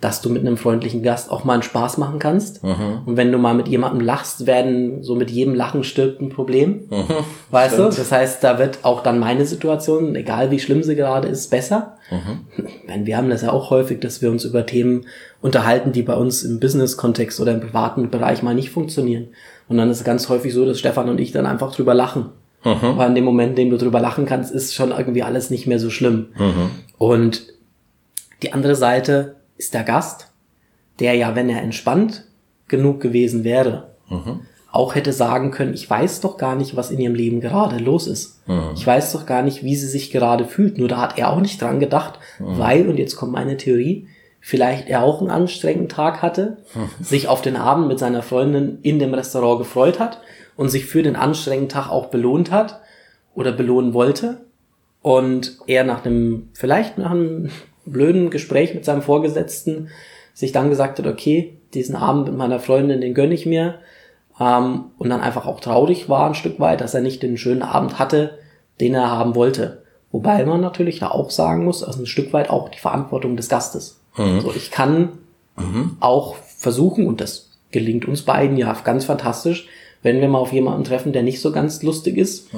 dass 0.00 0.22
du 0.22 0.30
mit 0.30 0.42
einem 0.46 0.56
freundlichen 0.56 1.02
Gast 1.02 1.30
auch 1.30 1.42
mal 1.44 1.54
einen 1.54 1.62
Spaß 1.64 1.98
machen 1.98 2.20
kannst. 2.20 2.62
Und 3.04 3.16
wenn 3.16 3.32
du 3.32 3.38
mal 3.38 3.54
mit 3.54 3.66
jemandem 3.66 4.00
lachst, 4.00 4.46
werden 4.46 5.02
so 5.02 5.16
mit 5.16 5.30
jedem 5.30 5.54
Lachen 5.54 5.82
stirbt 5.82 6.20
ein 6.20 6.28
Problem. 6.28 6.82
Weißt 7.50 7.78
du? 7.78 7.82
Das 7.84 8.12
heißt, 8.12 8.44
da 8.44 8.60
wird 8.60 8.80
auch 8.84 9.02
dann 9.02 9.18
meine 9.18 9.44
Situation, 9.44 10.14
egal 10.14 10.52
wie 10.52 10.60
schlimm 10.60 10.84
sie 10.84 10.94
gerade 10.94 11.26
ist, 11.26 11.50
besser. 11.50 11.96
Ich 12.56 12.86
meine, 12.86 13.06
wir 13.06 13.16
haben 13.16 13.28
das 13.28 13.42
ja 13.42 13.50
auch 13.50 13.70
häufig, 13.70 13.98
dass 14.00 14.22
wir 14.22 14.30
uns 14.30 14.44
über 14.44 14.64
Themen 14.64 15.06
unterhalten, 15.42 15.90
die 15.90 16.02
bei 16.02 16.14
uns 16.14 16.44
im 16.44 16.60
Business-Kontext 16.60 17.40
oder 17.40 17.52
im 17.52 17.60
privaten 17.60 18.08
Bereich 18.10 18.44
mal 18.44 18.54
nicht 18.54 18.70
funktionieren. 18.70 19.28
Und 19.68 19.78
dann 19.78 19.90
ist 19.90 19.98
es 19.98 20.04
ganz 20.04 20.28
häufig 20.28 20.54
so, 20.54 20.64
dass 20.64 20.78
Stefan 20.78 21.08
und 21.08 21.18
ich 21.18 21.32
dann 21.32 21.46
einfach 21.46 21.74
drüber 21.74 21.94
lachen. 21.94 22.26
Weil 22.96 23.08
in 23.10 23.14
dem 23.14 23.24
Moment, 23.24 23.50
in 23.50 23.56
dem 23.56 23.70
du 23.70 23.78
drüber 23.78 24.00
lachen 24.00 24.26
kannst, 24.26 24.52
ist 24.52 24.74
schon 24.74 24.90
irgendwie 24.90 25.22
alles 25.22 25.50
nicht 25.50 25.66
mehr 25.66 25.78
so 25.78 25.90
schlimm. 25.90 26.26
Und 26.98 27.44
die 28.42 28.52
andere 28.52 28.74
Seite 28.74 29.36
ist 29.56 29.72
der 29.74 29.84
Gast, 29.84 30.30
der 30.98 31.14
ja, 31.14 31.34
wenn 31.34 31.48
er 31.48 31.62
entspannt 31.62 32.24
genug 32.68 33.00
gewesen 33.00 33.44
wäre, 33.44 33.90
auch 34.72 34.94
hätte 34.94 35.12
sagen 35.12 35.52
können, 35.52 35.72
ich 35.72 35.88
weiß 35.88 36.20
doch 36.20 36.36
gar 36.36 36.54
nicht, 36.54 36.76
was 36.76 36.90
in 36.90 36.98
ihrem 37.00 37.14
Leben 37.14 37.40
gerade 37.40 37.78
los 37.78 38.06
ist. 38.06 38.42
Ich 38.74 38.86
weiß 38.86 39.12
doch 39.12 39.24
gar 39.24 39.42
nicht, 39.42 39.62
wie 39.64 39.74
sie 39.76 39.86
sich 39.86 40.10
gerade 40.10 40.44
fühlt. 40.44 40.78
Nur 40.78 40.88
da 40.88 40.98
hat 40.98 41.18
er 41.18 41.30
auch 41.32 41.40
nicht 41.40 41.60
dran 41.62 41.80
gedacht, 41.80 42.18
weil, 42.38 42.88
und 42.88 42.98
jetzt 42.98 43.16
kommt 43.16 43.32
meine 43.32 43.56
Theorie, 43.56 44.06
vielleicht 44.40 44.88
er 44.88 45.02
auch 45.02 45.20
einen 45.20 45.30
anstrengenden 45.30 45.88
Tag 45.88 46.20
hatte, 46.22 46.58
sich 47.00 47.26
auf 47.28 47.40
den 47.42 47.56
Abend 47.56 47.88
mit 47.88 47.98
seiner 47.98 48.22
Freundin 48.22 48.78
in 48.82 48.98
dem 48.98 49.14
Restaurant 49.14 49.58
gefreut 49.58 49.98
hat 49.98 50.20
und 50.56 50.68
sich 50.68 50.86
für 50.86 51.02
den 51.02 51.16
anstrengenden 51.16 51.68
Tag 51.68 51.90
auch 51.90 52.06
belohnt 52.06 52.50
hat 52.50 52.80
oder 53.34 53.52
belohnen 53.52 53.94
wollte 53.94 54.46
und 55.02 55.58
er 55.66 55.84
nach 55.84 56.04
einem, 56.04 56.48
vielleicht 56.54 56.98
nach 56.98 57.10
einem 57.10 57.50
blöden 57.84 58.30
Gespräch 58.30 58.74
mit 58.74 58.84
seinem 58.84 59.02
Vorgesetzten 59.02 59.88
sich 60.34 60.52
dann 60.52 60.68
gesagt 60.68 60.98
hat, 60.98 61.06
okay, 61.06 61.58
diesen 61.72 61.96
Abend 61.96 62.26
mit 62.26 62.36
meiner 62.36 62.58
Freundin, 62.58 63.00
den 63.00 63.14
gönne 63.14 63.34
ich 63.34 63.46
mir. 63.46 63.76
Ähm, 64.38 64.86
und 64.98 65.08
dann 65.08 65.20
einfach 65.20 65.46
auch 65.46 65.60
traurig 65.60 66.08
war 66.08 66.26
ein 66.26 66.34
Stück 66.34 66.60
weit, 66.60 66.80
dass 66.80 66.94
er 66.94 67.00
nicht 67.00 67.22
den 67.22 67.38
schönen 67.38 67.62
Abend 67.62 67.98
hatte, 67.98 68.38
den 68.80 68.94
er 68.94 69.10
haben 69.10 69.34
wollte. 69.34 69.82
Wobei 70.12 70.44
man 70.44 70.60
natürlich 70.60 70.98
da 70.98 71.08
auch 71.08 71.30
sagen 71.30 71.64
muss, 71.64 71.82
also 71.82 72.02
ein 72.02 72.06
Stück 72.06 72.32
weit 72.32 72.50
auch 72.50 72.68
die 72.68 72.78
Verantwortung 72.78 73.36
des 73.36 73.48
Gastes. 73.48 74.00
So, 74.40 74.52
ich 74.54 74.70
kann 74.70 75.18
auch 76.00 76.36
versuchen, 76.36 77.06
und 77.06 77.20
das 77.20 77.58
gelingt 77.70 78.06
uns 78.06 78.22
beiden 78.22 78.56
ja 78.56 78.74
ganz 78.84 79.04
fantastisch, 79.04 79.68
wenn 80.02 80.20
wir 80.20 80.28
mal 80.28 80.38
auf 80.38 80.52
jemanden 80.52 80.84
treffen, 80.84 81.12
der 81.12 81.22
nicht 81.22 81.40
so 81.40 81.50
ganz 81.52 81.82
lustig 81.82 82.16
ist. 82.16 82.48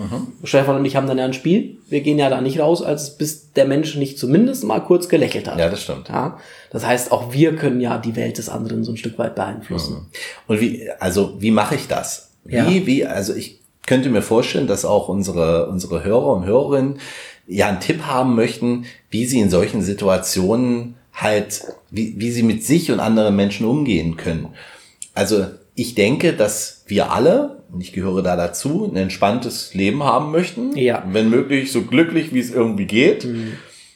Stefan 0.44 0.76
und 0.76 0.84
ich 0.84 0.96
haben 0.96 1.06
dann 1.06 1.18
ja 1.18 1.24
ein 1.24 1.32
Spiel. 1.32 1.78
Wir 1.88 2.00
gehen 2.02 2.18
ja 2.18 2.28
da 2.28 2.40
nicht 2.40 2.58
raus, 2.60 2.82
als 2.82 3.16
bis 3.16 3.52
der 3.52 3.64
Mensch 3.64 3.96
nicht 3.96 4.18
zumindest 4.18 4.64
mal 4.64 4.80
kurz 4.80 5.08
gelächelt 5.08 5.48
hat. 5.48 5.58
Ja, 5.58 5.68
das 5.70 5.82
stimmt. 5.82 6.08
Ja, 6.08 6.38
das 6.70 6.84
heißt, 6.84 7.10
auch 7.12 7.32
wir 7.32 7.56
können 7.56 7.80
ja 7.80 7.96
die 7.98 8.16
Welt 8.16 8.36
des 8.38 8.48
anderen 8.48 8.84
so 8.84 8.92
ein 8.92 8.96
Stück 8.98 9.18
weit 9.18 9.34
beeinflussen. 9.34 10.06
Und 10.46 10.60
wie, 10.60 10.88
also 10.98 11.34
wie 11.38 11.50
mache 11.50 11.74
ich 11.76 11.88
das? 11.88 12.30
Wie, 12.44 12.56
Ja. 12.56 12.66
wie, 12.68 13.06
also 13.06 13.34
ich 13.34 13.60
könnte 13.86 14.10
mir 14.10 14.22
vorstellen, 14.22 14.66
dass 14.66 14.84
auch 14.84 15.08
unsere, 15.08 15.68
unsere 15.70 16.04
Hörer 16.04 16.26
und 16.34 16.44
Hörerinnen 16.44 16.98
ja 17.46 17.68
einen 17.68 17.80
Tipp 17.80 18.02
haben 18.02 18.34
möchten, 18.34 18.84
wie 19.10 19.24
sie 19.24 19.40
in 19.40 19.48
solchen 19.48 19.80
Situationen 19.80 20.96
halt, 21.14 21.62
wie, 21.90 22.14
wie 22.18 22.30
sie 22.30 22.42
mit 22.42 22.62
sich 22.64 22.92
und 22.92 23.00
anderen 23.00 23.34
Menschen 23.34 23.66
umgehen 23.66 24.16
können. 24.18 24.48
Also 25.14 25.46
ich 25.78 25.94
denke, 25.94 26.32
dass 26.32 26.82
wir 26.86 27.12
alle, 27.12 27.62
und 27.70 27.80
ich 27.80 27.92
gehöre 27.92 28.22
da 28.22 28.34
dazu, 28.34 28.90
ein 28.90 28.96
entspanntes 28.96 29.74
Leben 29.74 30.02
haben 30.02 30.32
möchten. 30.32 30.76
Ja. 30.76 31.04
Wenn 31.08 31.30
möglich, 31.30 31.70
so 31.70 31.82
glücklich, 31.82 32.34
wie 32.34 32.40
es 32.40 32.50
irgendwie 32.50 32.86
geht. 32.86 33.28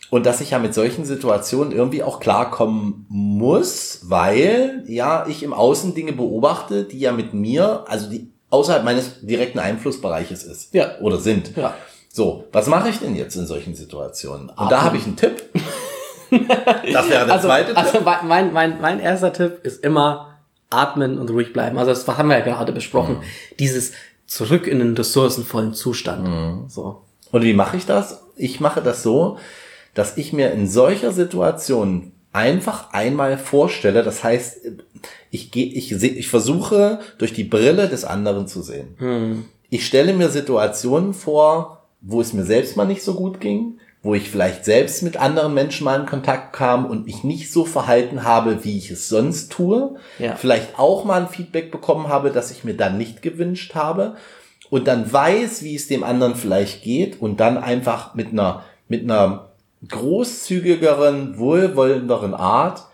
Und 0.09 0.25
dass 0.25 0.41
ich 0.41 0.51
ja 0.51 0.61
mit 0.61 0.75
solchen 0.75 1.05
Situationen 1.05 1.73
irgendwie 1.73 2.05
auch 2.05 2.21
klarkommen 2.21 3.07
muss, 3.09 4.03
weil 4.05 4.85
ja 4.87 5.27
ich 5.27 5.43
im 5.43 5.53
Außen 5.53 5.95
Dinge 5.95 6.12
beobachte, 6.12 6.85
die 6.85 7.01
ja 7.01 7.11
mit 7.11 7.35
mir, 7.35 7.85
also 7.89 8.09
die 8.09 8.31
außerhalb 8.51 8.85
meines 8.85 9.21
direkten 9.23 9.59
Einflussbereiches 9.59 10.45
ist. 10.45 10.75
Ja. 10.75 11.01
Oder 11.01 11.19
sind. 11.19 11.57
Ja. 11.57 11.75
So, 12.09 12.45
was 12.53 12.69
mache 12.69 12.91
ich 12.91 13.01
denn 13.01 13.17
jetzt 13.17 13.35
in 13.35 13.47
solchen 13.47 13.75
Situationen? 13.75 14.51
Und 14.51 14.59
Atmen. 14.59 14.69
da 14.69 14.83
habe 14.83 14.97
ich 14.99 15.05
einen 15.05 15.17
Tipp. 15.17 15.43
Das 16.31 17.11
wäre 17.11 17.27
der 17.27 17.35
also, 17.35 17.49
zweite 17.49 17.75
Tipp. 17.75 17.77
also 17.77 18.01
mein, 18.25 18.55
mein, 18.55 18.81
mein 18.81 19.01
erster 19.01 19.35
Tipp 19.35 19.61
ist 19.65 19.85
immer 19.85 20.32
atmen 20.73 21.19
und 21.19 21.31
ruhig 21.31 21.52
bleiben. 21.52 21.79
Also 21.79 21.91
das 21.91 22.07
haben 22.19 22.29
wir 22.29 22.38
ja 22.38 22.45
gerade 22.45 22.73
besprochen. 22.73 23.19
Dieses 23.59 23.93
zurück 24.26 24.67
in 24.67 24.79
den 24.79 24.97
ressourcenvollen 24.97 25.75
Zustand. 25.75 26.71
So. 26.71 27.02
Und 27.31 27.43
wie 27.43 27.55
mache 27.55 27.76
ich 27.76 27.87
das? 27.87 28.23
Ich 28.37 28.61
mache 28.61 28.81
das 28.81 29.02
so, 29.02 29.38
dass 29.95 30.17
ich 30.17 30.33
mir 30.33 30.52
in 30.52 30.69
solcher 30.69 31.12
Situation 31.12 32.12
einfach 32.33 32.93
einmal 32.93 33.37
vorstelle, 33.37 34.02
das 34.02 34.25
heißt, 34.25 34.61
ich 35.31 35.50
gehe, 35.50 35.67
ich 35.67 35.91
sehe, 35.91 36.12
ich 36.12 36.29
versuche 36.29 37.00
durch 37.19 37.35
die 37.35 37.45
Brille 37.45 37.88
des 37.88 38.05
anderen 38.05 38.47
zu 38.47 38.62
sehen. 38.62 39.45
Ich 39.69 39.87
stelle 39.87 40.14
mir 40.14 40.31
Situationen 40.31 41.12
vor, 41.12 41.87
wo 42.00 42.21
es 42.21 42.33
mir 42.33 42.45
selbst 42.45 42.76
mal 42.76 42.87
nicht 42.87 43.02
so 43.02 43.14
gut 43.14 43.38
ging, 43.41 43.79
wo 44.03 44.15
ich 44.15 44.31
vielleicht 44.31 44.65
selbst 44.65 45.03
mit 45.03 45.17
anderen 45.17 45.55
Menschen 45.55 45.85
mal 45.85 46.01
in 46.01 46.07
Kontakt 46.07 46.53
kam 46.53 46.87
und 46.87 47.07
mich 47.07 47.23
nicht 47.23 47.53
so 47.53 47.65
verhalten 47.65 48.25
habe, 48.25 48.65
wie 48.65 48.77
ich 48.77 48.91
es 48.91 49.09
sonst 49.09 49.53
tue. 49.53 49.97
Ja. 50.19 50.35
Vielleicht 50.35 50.79
auch 50.79 51.05
mal 51.05 51.23
ein 51.23 51.29
Feedback 51.29 51.71
bekommen 51.71 52.09
habe, 52.09 52.31
das 52.31 52.51
ich 52.51 52.65
mir 52.65 52.75
dann 52.75 52.99
nicht 52.99 53.23
gewünscht 53.23 53.77
habe. 53.77 54.17
Und 54.71 54.89
dann 54.89 55.13
weiß, 55.13 55.63
wie 55.63 55.77
es 55.77 55.87
dem 55.87 56.03
anderen 56.03 56.35
vielleicht 56.35 56.83
geht 56.83 57.21
und 57.21 57.39
dann 57.39 57.59
einfach 57.59 58.15
mit 58.15 58.33
einer, 58.33 58.65
mit 58.89 59.05
einer 59.05 59.51
großzügigeren, 59.89 61.39
wohlwollenderen 61.39 62.35
Art 62.35 62.85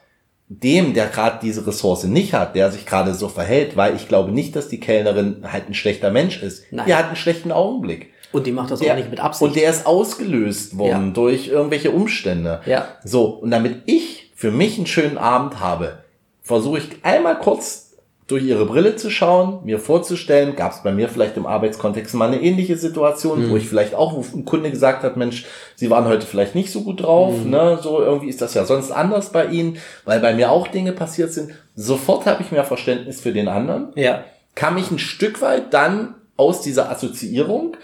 dem, 0.48 0.94
der 0.94 1.06
gerade 1.06 1.38
diese 1.42 1.66
Ressource 1.66 2.04
nicht 2.04 2.32
hat, 2.32 2.54
der 2.54 2.70
sich 2.70 2.86
gerade 2.86 3.14
so 3.14 3.28
verhält, 3.28 3.76
weil 3.76 3.94
ich 3.94 4.08
glaube 4.08 4.32
nicht, 4.32 4.56
dass 4.56 4.68
die 4.68 4.80
Kellnerin 4.80 5.44
halt 5.52 5.68
ein 5.68 5.74
schlechter 5.74 6.10
Mensch 6.10 6.42
ist. 6.42 6.64
Nein. 6.70 6.86
Die 6.86 6.94
hat 6.94 7.06
einen 7.06 7.16
schlechten 7.16 7.52
Augenblick. 7.52 8.12
Und 8.32 8.46
die 8.46 8.52
macht 8.52 8.70
das 8.70 8.80
Der, 8.80 8.92
auch 8.92 8.96
nicht 8.96 9.10
mit 9.10 9.20
Absicht. 9.20 9.42
Und 9.48 9.56
der 9.56 9.70
ist 9.70 9.86
ausgelöst 9.86 10.76
worden 10.76 11.08
Ja. 11.08 11.12
durch 11.12 11.48
irgendwelche 11.48 11.90
Umstände. 11.90 12.60
Ja. 12.66 12.88
So, 13.04 13.24
und 13.26 13.50
damit 13.50 13.82
ich 13.86 14.32
für 14.34 14.50
mich 14.50 14.76
einen 14.76 14.86
schönen 14.86 15.18
Abend 15.18 15.60
habe, 15.60 15.98
versuche 16.42 16.78
ich 16.78 16.88
einmal 17.02 17.38
kurz 17.38 17.88
durch 18.28 18.44
ihre 18.44 18.66
Brille 18.66 18.94
zu 18.94 19.10
schauen, 19.10 19.60
mir 19.64 19.78
vorzustellen, 19.78 20.54
gab 20.54 20.72
es 20.72 20.82
bei 20.82 20.92
mir 20.92 21.08
vielleicht 21.08 21.38
im 21.38 21.46
Arbeitskontext 21.46 22.14
mal 22.14 22.28
eine 22.28 22.42
ähnliche 22.42 22.76
Situation, 22.76 23.50
wo 23.50 23.56
ich 23.56 23.66
vielleicht 23.66 23.94
auch, 23.94 24.12
wo 24.12 24.36
ein 24.36 24.44
Kunde 24.44 24.70
gesagt 24.70 25.02
hat, 25.02 25.16
Mensch, 25.16 25.46
Sie 25.76 25.88
waren 25.88 26.04
heute 26.04 26.26
vielleicht 26.26 26.54
nicht 26.54 26.70
so 26.70 26.82
gut 26.82 27.02
drauf, 27.02 27.42
ne, 27.46 27.78
so 27.82 28.00
irgendwie 28.02 28.28
ist 28.28 28.42
das 28.42 28.52
ja 28.52 28.66
sonst 28.66 28.90
anders 28.90 29.32
bei 29.32 29.46
Ihnen, 29.46 29.78
weil 30.04 30.20
bei 30.20 30.34
mir 30.34 30.50
auch 30.50 30.68
Dinge 30.68 30.92
passiert 30.92 31.32
sind. 31.32 31.52
Sofort 31.74 32.26
habe 32.26 32.42
ich 32.42 32.52
mehr 32.52 32.64
Verständnis 32.64 33.18
für 33.22 33.32
den 33.32 33.48
anderen 33.48 33.92
ja. 33.94 34.22
kann 34.54 34.74
mich 34.74 34.90
ein 34.90 34.98
Stück 34.98 35.40
weit 35.40 35.72
dann 35.72 36.14
aus 36.36 36.60
dieser 36.60 36.90
Assoziierung 36.90 37.78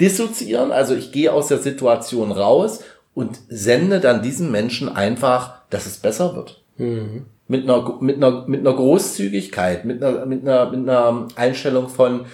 dissoziieren. 0.00 0.72
Also 0.72 0.94
ich 0.94 1.12
gehe 1.12 1.32
aus 1.32 1.48
der 1.48 1.58
Situation 1.58 2.32
raus 2.32 2.80
und 3.14 3.38
sende 3.48 4.00
dann 4.00 4.22
diesem 4.22 4.50
Menschen 4.50 4.88
einfach, 4.88 5.54
dass 5.70 5.86
es 5.86 5.96
besser 5.98 6.34
wird. 6.36 6.62
Mit 7.48 7.64
einer, 7.64 7.96
mit 8.00 8.16
einer, 8.16 8.46
mit 8.46 8.60
einer 8.60 8.74
Großzügigkeit, 8.74 9.84
mit 9.84 10.02
einer, 10.02 10.26
mit 10.26 10.42
einer, 10.46 10.70
mit 10.70 10.88
einer 10.88 11.28
Einstellung 11.34 11.88
von, 11.88 12.26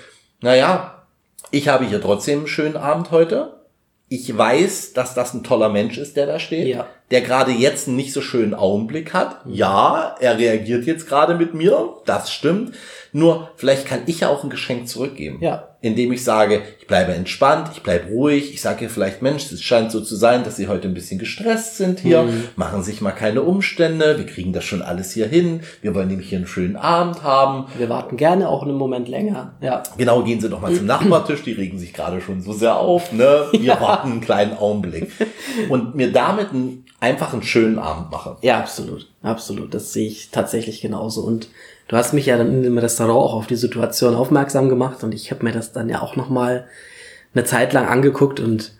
naja, 0.42 1.02
ich 1.50 1.68
habe 1.68 1.87
hier 1.87 2.00
trotzdem 2.02 2.40
einen 2.40 2.49
schönen 2.49 2.76
Abend 2.76 3.11
heute. 3.11 3.54
Ich 4.08 4.37
weiß, 4.37 4.92
dass 4.92 5.14
das 5.14 5.32
ein 5.32 5.44
toller 5.44 5.70
Mensch 5.70 5.96
ist, 5.96 6.16
der 6.16 6.26
da 6.26 6.38
steht, 6.38 6.66
Ja. 6.68 6.87
der 7.11 7.23
gerade 7.23 7.52
jetzt 7.52 7.88
einen 7.88 7.96
nicht 7.96 8.12
so 8.12 8.20
schönen 8.20 8.52
Augenblick 8.54 9.14
hat. 9.14 9.38
Ja, 9.46 10.14
er 10.20 10.37
reagiert 10.38 10.84
jetzt 10.84 11.08
gerade 11.08 11.34
mit 11.34 11.54
mir, 11.54 11.94
das 12.04 12.30
stimmt. 12.30 12.75
Nur 13.12 13.50
vielleicht 13.56 13.87
kann 13.87 14.02
ich 14.06 14.20
ja 14.20 14.28
auch 14.28 14.44
ein 14.44 14.50
Geschenk 14.50 14.88
zurückgeben. 14.88 15.38
Ja. 15.40 15.68
Indem 15.84 16.12
ich 16.12 16.24
sage, 16.24 16.62
ich 16.80 16.86
bleibe 16.86 17.12
entspannt, 17.12 17.68
ich 17.74 17.82
bleibe 17.82 18.08
ruhig, 18.08 18.54
ich 18.54 18.62
sage 18.62 18.84
ihr 18.84 18.90
vielleicht, 18.90 19.20
Mensch, 19.20 19.52
es 19.52 19.60
scheint 19.60 19.92
so 19.92 20.00
zu 20.00 20.16
sein, 20.16 20.42
dass 20.42 20.56
sie 20.56 20.66
heute 20.66 20.88
ein 20.88 20.94
bisschen 20.94 21.18
gestresst 21.18 21.76
sind 21.76 22.00
hier, 22.00 22.26
machen 22.56 22.82
sich 22.82 23.02
mal 23.02 23.12
keine 23.12 23.42
Umstände, 23.42 24.16
wir 24.16 24.24
kriegen 24.24 24.54
das 24.54 24.64
schon 24.64 24.80
alles 24.80 25.12
hier 25.12 25.26
hin, 25.26 25.60
wir 25.82 25.94
wollen 25.94 26.08
nämlich 26.08 26.30
hier 26.30 26.38
einen 26.38 26.46
schönen 26.46 26.76
Abend 26.76 27.22
haben. 27.22 27.66
Wir 27.76 27.90
warten 27.90 28.16
gerne 28.16 28.48
auch 28.48 28.62
einen 28.62 28.76
Moment 28.76 29.08
länger. 29.08 29.56
Ja. 29.60 29.82
Genau, 29.98 30.22
gehen 30.22 30.40
Sie 30.40 30.48
doch 30.48 30.62
mal 30.62 30.72
zum 30.74 30.86
Nachbartisch, 30.86 31.42
die 31.42 31.52
regen 31.52 31.78
sich 31.78 31.92
gerade 31.92 32.22
schon 32.22 32.40
so 32.40 32.54
sehr 32.54 32.76
auf, 32.76 33.12
ne? 33.12 33.48
Wir 33.52 33.78
warten 33.78 34.12
einen 34.12 34.20
kleinen 34.22 34.56
Augenblick. 34.56 35.12
Und 35.68 35.94
mir 35.94 36.12
damit 36.12 36.52
einen, 36.52 36.86
einfach 36.98 37.34
einen 37.34 37.42
schönen 37.42 37.78
Abend 37.78 38.10
mache. 38.10 38.38
Ja, 38.40 38.58
absolut. 38.58 39.06
Absolut. 39.22 39.74
Das 39.74 39.92
sehe 39.92 40.08
ich 40.08 40.30
tatsächlich 40.30 40.80
genauso. 40.80 41.20
Und 41.20 41.48
du 41.88 41.96
hast 41.96 42.12
mich 42.14 42.26
ja 42.26 42.36
dann 42.36 42.48
in 42.52 42.62
dem 42.62 42.78
Restaurant 42.78 43.18
auch 43.18 43.34
auf 43.34 43.46
die 43.46 43.56
Situation 43.56 44.14
aufmerksam 44.14 44.68
gemacht 44.68 45.02
und 45.04 45.14
ich 45.14 45.30
habe 45.30 45.44
mir 45.44 45.52
das 45.52 45.72
dann 45.72 45.88
ja 45.88 46.02
auch 46.02 46.16
nochmal 46.16 46.66
eine 47.34 47.44
Zeit 47.44 47.72
lang 47.72 47.86
angeguckt 47.86 48.40
und 48.40 48.72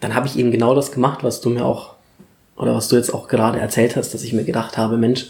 dann 0.00 0.14
habe 0.14 0.26
ich 0.26 0.38
eben 0.38 0.50
genau 0.52 0.74
das 0.74 0.92
gemacht, 0.92 1.24
was 1.24 1.40
du 1.40 1.50
mir 1.50 1.64
auch, 1.64 1.94
oder 2.56 2.74
was 2.74 2.88
du 2.88 2.96
jetzt 2.96 3.12
auch 3.12 3.26
gerade 3.28 3.58
erzählt 3.58 3.96
hast, 3.96 4.14
dass 4.14 4.22
ich 4.22 4.32
mir 4.32 4.44
gedacht 4.44 4.78
habe, 4.78 4.96
Mensch, 4.96 5.26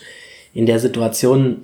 in 0.53 0.67
der 0.67 0.79
Situation, 0.79 1.63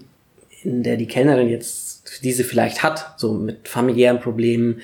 in 0.62 0.82
der 0.82 0.96
die 0.96 1.06
Kellnerin 1.06 1.48
jetzt 1.48 2.22
diese 2.22 2.44
vielleicht 2.44 2.82
hat, 2.82 3.14
so 3.18 3.32
mit 3.32 3.68
familiären 3.68 4.20
Problemen, 4.20 4.80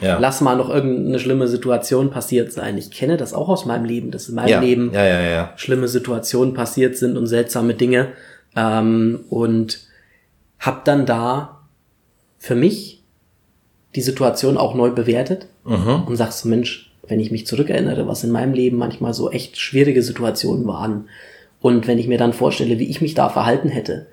Ja. 0.00 0.18
lass 0.18 0.40
mal 0.40 0.56
noch 0.56 0.68
irgendeine 0.68 1.18
schlimme 1.18 1.48
Situation 1.48 2.10
passiert 2.10 2.52
sein. 2.52 2.76
Ich 2.76 2.90
kenne 2.90 3.16
das 3.16 3.32
auch 3.32 3.48
aus 3.48 3.64
meinem 3.66 3.84
Leben, 3.84 4.10
dass 4.10 4.28
in 4.28 4.34
meinem 4.34 4.48
Ja, 4.48 4.60
Leben 4.60 4.90
ja. 4.92 5.52
schlimme 5.56 5.88
Situationen 5.88 6.54
passiert 6.54 6.96
sind 6.96 7.16
und 7.16 7.26
seltsame 7.26 7.74
Dinge. 7.74 8.08
Ähm, 8.56 9.24
und 9.30 9.85
habe 10.58 10.80
dann 10.84 11.06
da 11.06 11.60
für 12.38 12.54
mich 12.54 13.02
die 13.94 14.00
Situation 14.02 14.56
auch 14.56 14.74
neu 14.74 14.90
bewertet 14.90 15.48
und 16.06 16.16
sagst 16.16 16.40
so, 16.40 16.48
Mensch, 16.48 16.92
wenn 17.08 17.20
ich 17.20 17.30
mich 17.30 17.46
zurückerinnere, 17.46 18.06
was 18.06 18.24
in 18.24 18.30
meinem 18.30 18.52
Leben 18.52 18.76
manchmal 18.76 19.14
so 19.14 19.30
echt 19.30 19.58
schwierige 19.58 20.02
Situationen 20.02 20.66
waren 20.66 21.08
und 21.60 21.86
wenn 21.86 21.98
ich 21.98 22.08
mir 22.08 22.18
dann 22.18 22.32
vorstelle, 22.32 22.78
wie 22.78 22.88
ich 22.90 23.00
mich 23.00 23.14
da 23.14 23.28
verhalten 23.28 23.68
hätte, 23.68 24.06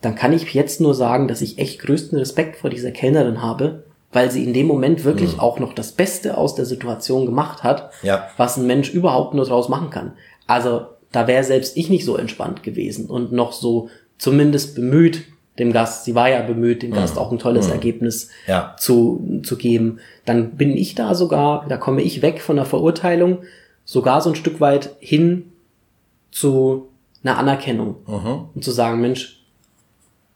dann 0.00 0.14
kann 0.14 0.32
ich 0.32 0.52
jetzt 0.54 0.80
nur 0.80 0.94
sagen, 0.94 1.28
dass 1.28 1.42
ich 1.42 1.58
echt 1.58 1.80
größten 1.80 2.18
Respekt 2.18 2.56
vor 2.56 2.70
dieser 2.70 2.90
Kellnerin 2.90 3.42
habe, 3.42 3.84
weil 4.12 4.30
sie 4.30 4.42
in 4.42 4.54
dem 4.54 4.66
Moment 4.66 5.04
wirklich 5.04 5.38
auch 5.38 5.58
noch 5.60 5.72
das 5.74 5.92
Beste 5.92 6.36
aus 6.36 6.54
der 6.54 6.64
Situation 6.64 7.26
gemacht 7.26 7.62
hat, 7.62 7.90
Ja. 8.02 8.28
was 8.36 8.56
ein 8.56 8.66
Mensch 8.66 8.90
überhaupt 8.92 9.34
nur 9.34 9.44
draus 9.44 9.68
machen 9.68 9.90
kann. 9.90 10.12
Also 10.46 10.86
da 11.12 11.26
wäre 11.26 11.44
selbst 11.44 11.76
ich 11.76 11.90
nicht 11.90 12.04
so 12.04 12.16
entspannt 12.16 12.62
gewesen 12.62 13.06
und 13.06 13.32
noch 13.32 13.52
so 13.52 13.88
zumindest 14.18 14.74
bemüht, 14.74 15.22
dem 15.60 15.72
Gast, 15.72 16.04
sie 16.04 16.14
war 16.14 16.28
ja 16.28 16.42
bemüht, 16.42 16.82
dem 16.82 16.90
Gast 16.92 17.16
auch 17.18 17.30
ein 17.30 17.38
tolles 17.38 17.68
Ergebnis 17.68 18.28
Ja. 18.46 18.74
zu, 18.78 19.40
zu 19.44 19.56
geben. 19.56 19.98
Dann 20.24 20.56
bin 20.56 20.76
ich 20.76 20.94
da 20.96 21.14
sogar, 21.14 21.66
da 21.68 21.76
komme 21.76 22.02
ich 22.02 22.22
weg 22.22 22.40
von 22.42 22.56
der 22.56 22.64
Verurteilung, 22.64 23.38
sogar 23.84 24.20
so 24.20 24.30
ein 24.30 24.36
Stück 24.36 24.60
weit 24.60 24.90
hin 25.00 25.52
zu 26.32 26.88
einer 27.22 27.38
Anerkennung. 27.38 27.96
Und 28.54 28.64
zu 28.64 28.70
sagen, 28.72 29.00
Mensch, 29.00 29.36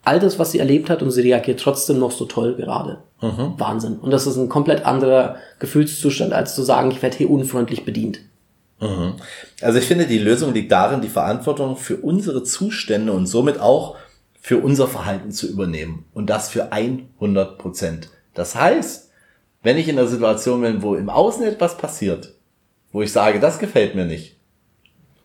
all 0.02 0.20
das, 0.20 0.38
was 0.38 0.52
sie 0.52 0.58
erlebt 0.58 0.90
hat 0.90 1.02
und 1.02 1.10
sie 1.10 1.22
reagiert 1.22 1.60
trotzdem 1.60 1.98
noch 1.98 2.10
so 2.12 2.26
toll 2.26 2.54
gerade. 2.56 2.98
Wahnsinn. 3.20 3.96
Und 3.98 4.10
das 4.10 4.26
ist 4.26 4.36
ein 4.36 4.50
komplett 4.50 4.84
anderer 4.84 5.36
Gefühlszustand, 5.58 6.34
als 6.34 6.54
zu 6.54 6.62
sagen, 6.62 6.90
ich 6.90 7.00
werde 7.02 7.16
hier 7.16 7.30
unfreundlich 7.30 7.84
bedient. 7.86 8.20
Also 9.62 9.78
ich 9.78 9.86
finde, 9.86 10.06
die 10.06 10.18
Lösung 10.18 10.52
liegt 10.52 10.70
darin, 10.70 11.00
die 11.00 11.08
Verantwortung 11.08 11.76
für 11.78 11.96
unsere 11.96 12.42
Zustände 12.42 13.12
und 13.12 13.26
somit 13.26 13.58
auch 13.58 13.96
für 14.44 14.58
unser 14.58 14.88
Verhalten 14.88 15.32
zu 15.32 15.48
übernehmen. 15.48 16.04
Und 16.12 16.28
das 16.28 16.50
für 16.50 16.70
100 16.70 17.56
Prozent. 17.56 18.10
Das 18.34 18.54
heißt, 18.54 19.10
wenn 19.62 19.78
ich 19.78 19.88
in 19.88 19.98
einer 19.98 20.06
Situation 20.06 20.60
bin, 20.60 20.82
wo 20.82 20.96
im 20.96 21.08
Außen 21.08 21.44
etwas 21.44 21.78
passiert, 21.78 22.34
wo 22.92 23.00
ich 23.00 23.10
sage, 23.10 23.40
das 23.40 23.58
gefällt 23.58 23.94
mir 23.94 24.04
nicht, 24.04 24.36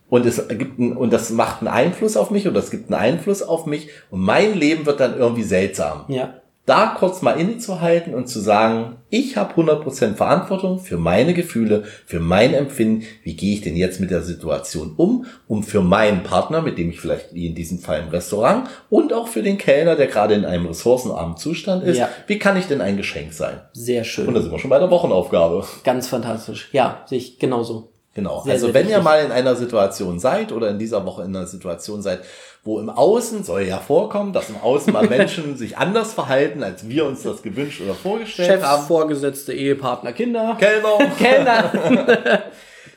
und 0.08 0.24
es 0.24 0.48
gibt 0.48 0.80
einen, 0.80 0.96
und 0.96 1.12
das 1.12 1.28
macht 1.28 1.60
einen 1.60 1.68
Einfluss 1.68 2.16
auf 2.16 2.30
mich 2.30 2.48
oder 2.48 2.60
es 2.60 2.70
gibt 2.70 2.90
einen 2.90 2.98
Einfluss 2.98 3.42
auf 3.42 3.66
mich 3.66 3.90
und 4.10 4.20
mein 4.22 4.54
Leben 4.54 4.86
wird 4.86 5.00
dann 5.00 5.18
irgendwie 5.18 5.42
seltsam. 5.42 6.06
Ja. 6.08 6.40
Da 6.66 6.94
kurz 6.96 7.20
mal 7.22 7.32
innezuhalten 7.32 8.14
und 8.14 8.28
zu 8.28 8.38
sagen, 8.38 8.96
ich 9.08 9.36
habe 9.36 9.54
100% 9.60 10.14
Verantwortung 10.14 10.78
für 10.78 10.98
meine 10.98 11.34
Gefühle, 11.34 11.84
für 12.06 12.20
mein 12.20 12.54
Empfinden. 12.54 13.04
Wie 13.24 13.34
gehe 13.34 13.54
ich 13.54 13.60
denn 13.62 13.76
jetzt 13.76 13.98
mit 13.98 14.10
der 14.10 14.22
Situation 14.22 14.92
um? 14.96 15.26
Um 15.48 15.64
für 15.64 15.80
meinen 15.80 16.22
Partner, 16.22 16.62
mit 16.62 16.78
dem 16.78 16.90
ich 16.90 17.00
vielleicht 17.00 17.34
wie 17.34 17.46
in 17.46 17.54
diesem 17.56 17.80
Fall 17.80 18.00
im 18.00 18.08
Restaurant 18.10 18.68
und 18.88 19.12
auch 19.12 19.26
für 19.26 19.42
den 19.42 19.58
Kellner, 19.58 19.96
der 19.96 20.06
gerade 20.06 20.34
in 20.34 20.44
einem 20.44 20.66
ressourcenarmen 20.66 21.36
Zustand 21.36 21.82
ist, 21.82 21.98
Ja. 21.98 22.08
wie 22.28 22.38
kann 22.38 22.56
ich 22.56 22.66
denn 22.66 22.80
ein 22.80 22.96
Geschenk 22.96 23.32
sein? 23.32 23.60
Sehr 23.72 24.04
schön. 24.04 24.28
Und 24.28 24.34
da 24.34 24.40
sind 24.42 24.52
wir 24.52 24.58
schon 24.60 24.70
bei 24.70 24.78
der 24.78 24.90
Wochenaufgabe. 24.90 25.64
Ganz 25.82 26.06
fantastisch. 26.06 26.68
Ja, 26.72 27.04
sehe 27.06 27.18
ich 27.18 27.38
genauso. 27.40 27.88
Genau. 28.12 28.42
Sehr, 28.42 28.54
also 28.54 28.66
sehr 28.66 28.74
wenn 28.74 28.86
ihr 28.86 28.90
wichtig. 28.90 29.04
mal 29.04 29.24
in 29.24 29.30
einer 29.30 29.54
Situation 29.54 30.18
seid 30.18 30.50
oder 30.50 30.68
in 30.70 30.78
dieser 30.80 31.06
Woche 31.06 31.22
in 31.22 31.34
einer 31.34 31.46
Situation 31.46 32.02
seid, 32.02 32.20
wo 32.62 32.78
im 32.78 32.90
Außen 32.90 33.42
soll 33.42 33.62
ja 33.62 33.78
vorkommen, 33.78 34.32
dass 34.32 34.50
im 34.50 34.56
Außen 34.56 34.92
mal 34.92 35.06
Menschen 35.08 35.56
sich 35.56 35.78
anders 35.78 36.12
verhalten, 36.12 36.62
als 36.62 36.88
wir 36.88 37.06
uns 37.06 37.22
das 37.22 37.42
gewünscht 37.42 37.80
oder 37.80 37.94
vorgestellt 37.94 38.50
Chefs, 38.50 38.64
haben. 38.64 38.86
Vorgesetzte, 38.86 39.52
Ehepartner, 39.52 40.12
Kinder. 40.12 40.56
Kellner. 40.58 40.98
Kellner. 41.18 42.42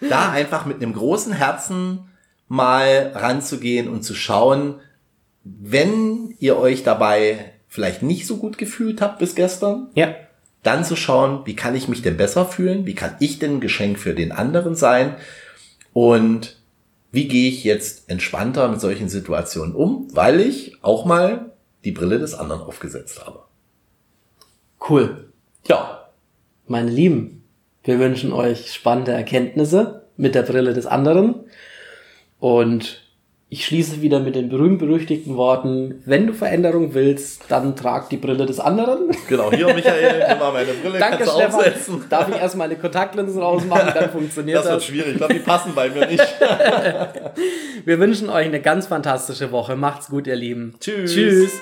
da 0.10 0.32
einfach 0.32 0.66
mit 0.66 0.78
einem 0.78 0.94
großen 0.94 1.34
Herzen 1.34 2.10
mal 2.48 3.12
ranzugehen 3.16 3.88
und 3.88 4.04
zu 4.04 4.14
schauen, 4.14 4.76
wenn 5.44 6.36
ihr 6.40 6.58
euch 6.58 6.84
dabei 6.84 7.54
vielleicht 7.68 8.04
nicht 8.04 8.28
so 8.28 8.38
gut 8.38 8.58
gefühlt 8.58 9.02
habt 9.02 9.20
bis 9.20 9.34
gestern, 9.34 9.88
ja. 9.96 10.14
dann 10.62 10.84
zu 10.84 10.96
schauen, 10.96 11.42
wie 11.46 11.56
kann 11.56 11.76
ich 11.76 11.88
mich 11.88 12.02
denn 12.02 12.18
besser 12.18 12.46
fühlen? 12.46 12.86
Wie 12.86 12.96
kann 12.96 13.16
ich 13.20 13.40
denn 13.40 13.56
ein 13.56 13.62
Geschenk 13.62 13.98
für 13.98 14.14
den 14.14 14.32
anderen 14.32 14.76
sein? 14.76 15.16
Und 15.92 16.58
wie 17.14 17.28
gehe 17.28 17.48
ich 17.48 17.64
jetzt 17.64 18.10
entspannter 18.10 18.68
mit 18.68 18.82
solchen 18.82 19.08
Situationen 19.08 19.76
um, 19.76 20.08
weil 20.14 20.42
ich 20.42 20.84
auch 20.84 21.06
mal 21.06 21.54
die 21.86 21.92
Brille 21.92 22.18
des 22.18 22.34
anderen 22.34 22.64
aufgesetzt 22.64 23.24
habe. 23.24 23.44
Cool. 24.90 25.32
Ja, 25.68 26.10
Meine 26.66 26.90
Lieben, 26.90 27.44
wir 27.84 28.00
wünschen 28.00 28.34
euch 28.34 28.74
spannende 28.74 29.12
Erkenntnisse 29.12 30.08
mit 30.18 30.34
der 30.34 30.42
Brille 30.42 30.74
des 30.74 30.88
anderen. 30.88 31.46
Und 32.40 33.03
ich 33.54 33.66
schließe 33.66 34.02
wieder 34.02 34.20
mit 34.20 34.36
den 34.36 34.50
berühmt-berüchtigten 34.50 35.38
Worten, 35.38 36.02
wenn 36.06 36.26
du 36.26 36.34
Veränderung 36.34 36.94
willst, 36.96 37.44
dann 37.50 37.76
trag 37.76 38.10
die 38.10 38.18
Brille 38.18 38.46
des 38.48 38.60
anderen. 38.60 39.12
genau. 39.30 39.52
Hier, 39.52 39.72
Michael, 39.74 40.26
nimm 40.28 40.40
mal 40.40 40.52
meine 40.52 40.74
Brille, 40.74 40.98
Danke, 40.98 41.18
kannst 41.20 41.34
du 41.34 41.40
Stefan. 41.40 41.56
aufsetzen. 41.60 42.06
Darf 42.10 42.30
ich 42.30 42.36
erst 42.36 42.58
meine 42.58 42.76
Kontaktlinsen 42.76 43.42
rausmachen, 43.42 43.94
dann 43.94 44.10
funktioniert 44.10 44.58
Das 44.58 44.66
das. 44.66 44.74
wird 44.74 44.84
schwierig. 44.86 45.12
Ich 45.12 45.18
glaube, 45.18 45.34
die 45.36 45.40
passen 45.42 45.74
bei 45.76 45.90
mir 45.90 46.08
nicht. 46.08 46.24
Wir 47.86 48.00
wünschen 48.00 48.30
euch 48.30 48.46
eine 48.48 48.60
ganz 48.62 48.88
fantastische 48.88 49.52
Woche. 49.52 49.76
Macht's 49.76 50.08
gut, 50.10 50.26
ihr 50.28 50.36
Lieben. 50.36 50.74
Tschüss. 50.80 51.14
Tschüss. 51.14 51.62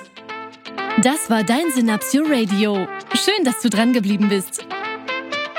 Das 1.02 1.28
war 1.30 1.42
dein 1.44 1.70
Synapsio 1.74 2.22
Radio. 2.24 2.86
Schön, 3.14 3.44
dass 3.44 3.60
du 3.60 3.68
dran 3.70 3.92
geblieben 3.92 4.28
bist. 4.28 4.64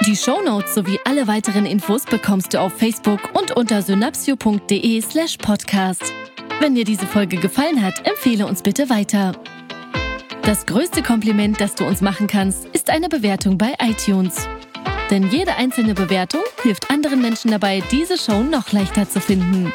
Die 0.06 0.18
Shownotes 0.18 0.74
sowie 0.74 1.00
alle 1.06 1.28
weiteren 1.28 1.66
Infos 1.66 2.04
bekommst 2.04 2.54
du 2.54 2.60
auf 2.60 2.74
Facebook 2.74 3.22
und 3.40 3.56
unter 3.56 3.82
synapsio.de 3.82 5.02
slash 5.02 5.38
podcast. 5.38 6.12
Wenn 6.60 6.76
dir 6.76 6.84
diese 6.84 7.08
Folge 7.08 7.38
gefallen 7.38 7.82
hat, 7.82 8.06
empfehle 8.06 8.46
uns 8.46 8.62
bitte 8.62 8.90
weiter. 8.90 9.32
Das 10.42 10.66
größte 10.66 11.04
Kompliment, 11.04 11.62
das 11.62 11.76
du 11.76 11.86
uns 11.86 12.02
machen 12.02 12.28
kannst, 12.28 12.66
ist 12.74 12.90
eine 12.90 13.08
Bewertung 13.08 13.58
bei 13.58 13.76
iTunes. 13.80 14.50
Denn 15.10 15.30
jede 15.30 15.56
einzelne 15.56 15.94
Bewertung 15.94 16.42
hilft 16.64 16.92
anderen 16.92 17.22
Menschen 17.22 17.52
dabei, 17.52 17.82
diese 17.90 18.18
Show 18.18 18.44
noch 18.44 18.74
leichter 18.74 19.10
zu 19.10 19.22
finden. 19.22 19.72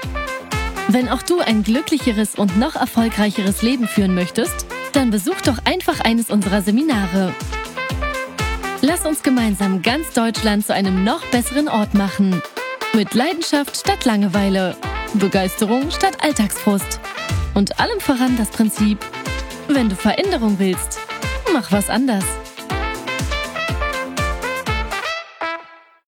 Wenn 0.88 1.08
auch 1.08 1.22
du 1.22 1.40
ein 1.40 1.62
glücklicheres 1.62 2.34
und 2.34 2.58
noch 2.58 2.76
erfolgreicheres 2.76 3.62
Leben 3.62 3.88
führen 3.88 4.14
möchtest, 4.14 4.66
dann 4.92 5.10
besuch 5.10 5.40
doch 5.40 5.58
einfach 5.64 6.00
eines 6.00 6.28
unserer 6.28 6.60
Seminare. 6.60 7.32
Lass 8.80 9.04
uns 9.04 9.24
gemeinsam 9.24 9.82
ganz 9.82 10.12
Deutschland 10.12 10.64
zu 10.64 10.72
einem 10.72 11.02
noch 11.02 11.24
besseren 11.26 11.68
Ort 11.68 11.94
machen. 11.94 12.40
Mit 12.94 13.12
Leidenschaft 13.12 13.76
statt 13.76 14.04
Langeweile, 14.04 14.76
Begeisterung 15.14 15.90
statt 15.90 16.18
Alltagsfrust 16.22 17.00
und 17.54 17.80
allem 17.80 17.98
voran 17.98 18.36
das 18.36 18.50
Prinzip, 18.50 18.98
wenn 19.66 19.88
du 19.88 19.96
Veränderung 19.96 20.60
willst, 20.60 21.00
mach 21.52 21.72
was 21.72 21.90
anders. 21.90 22.24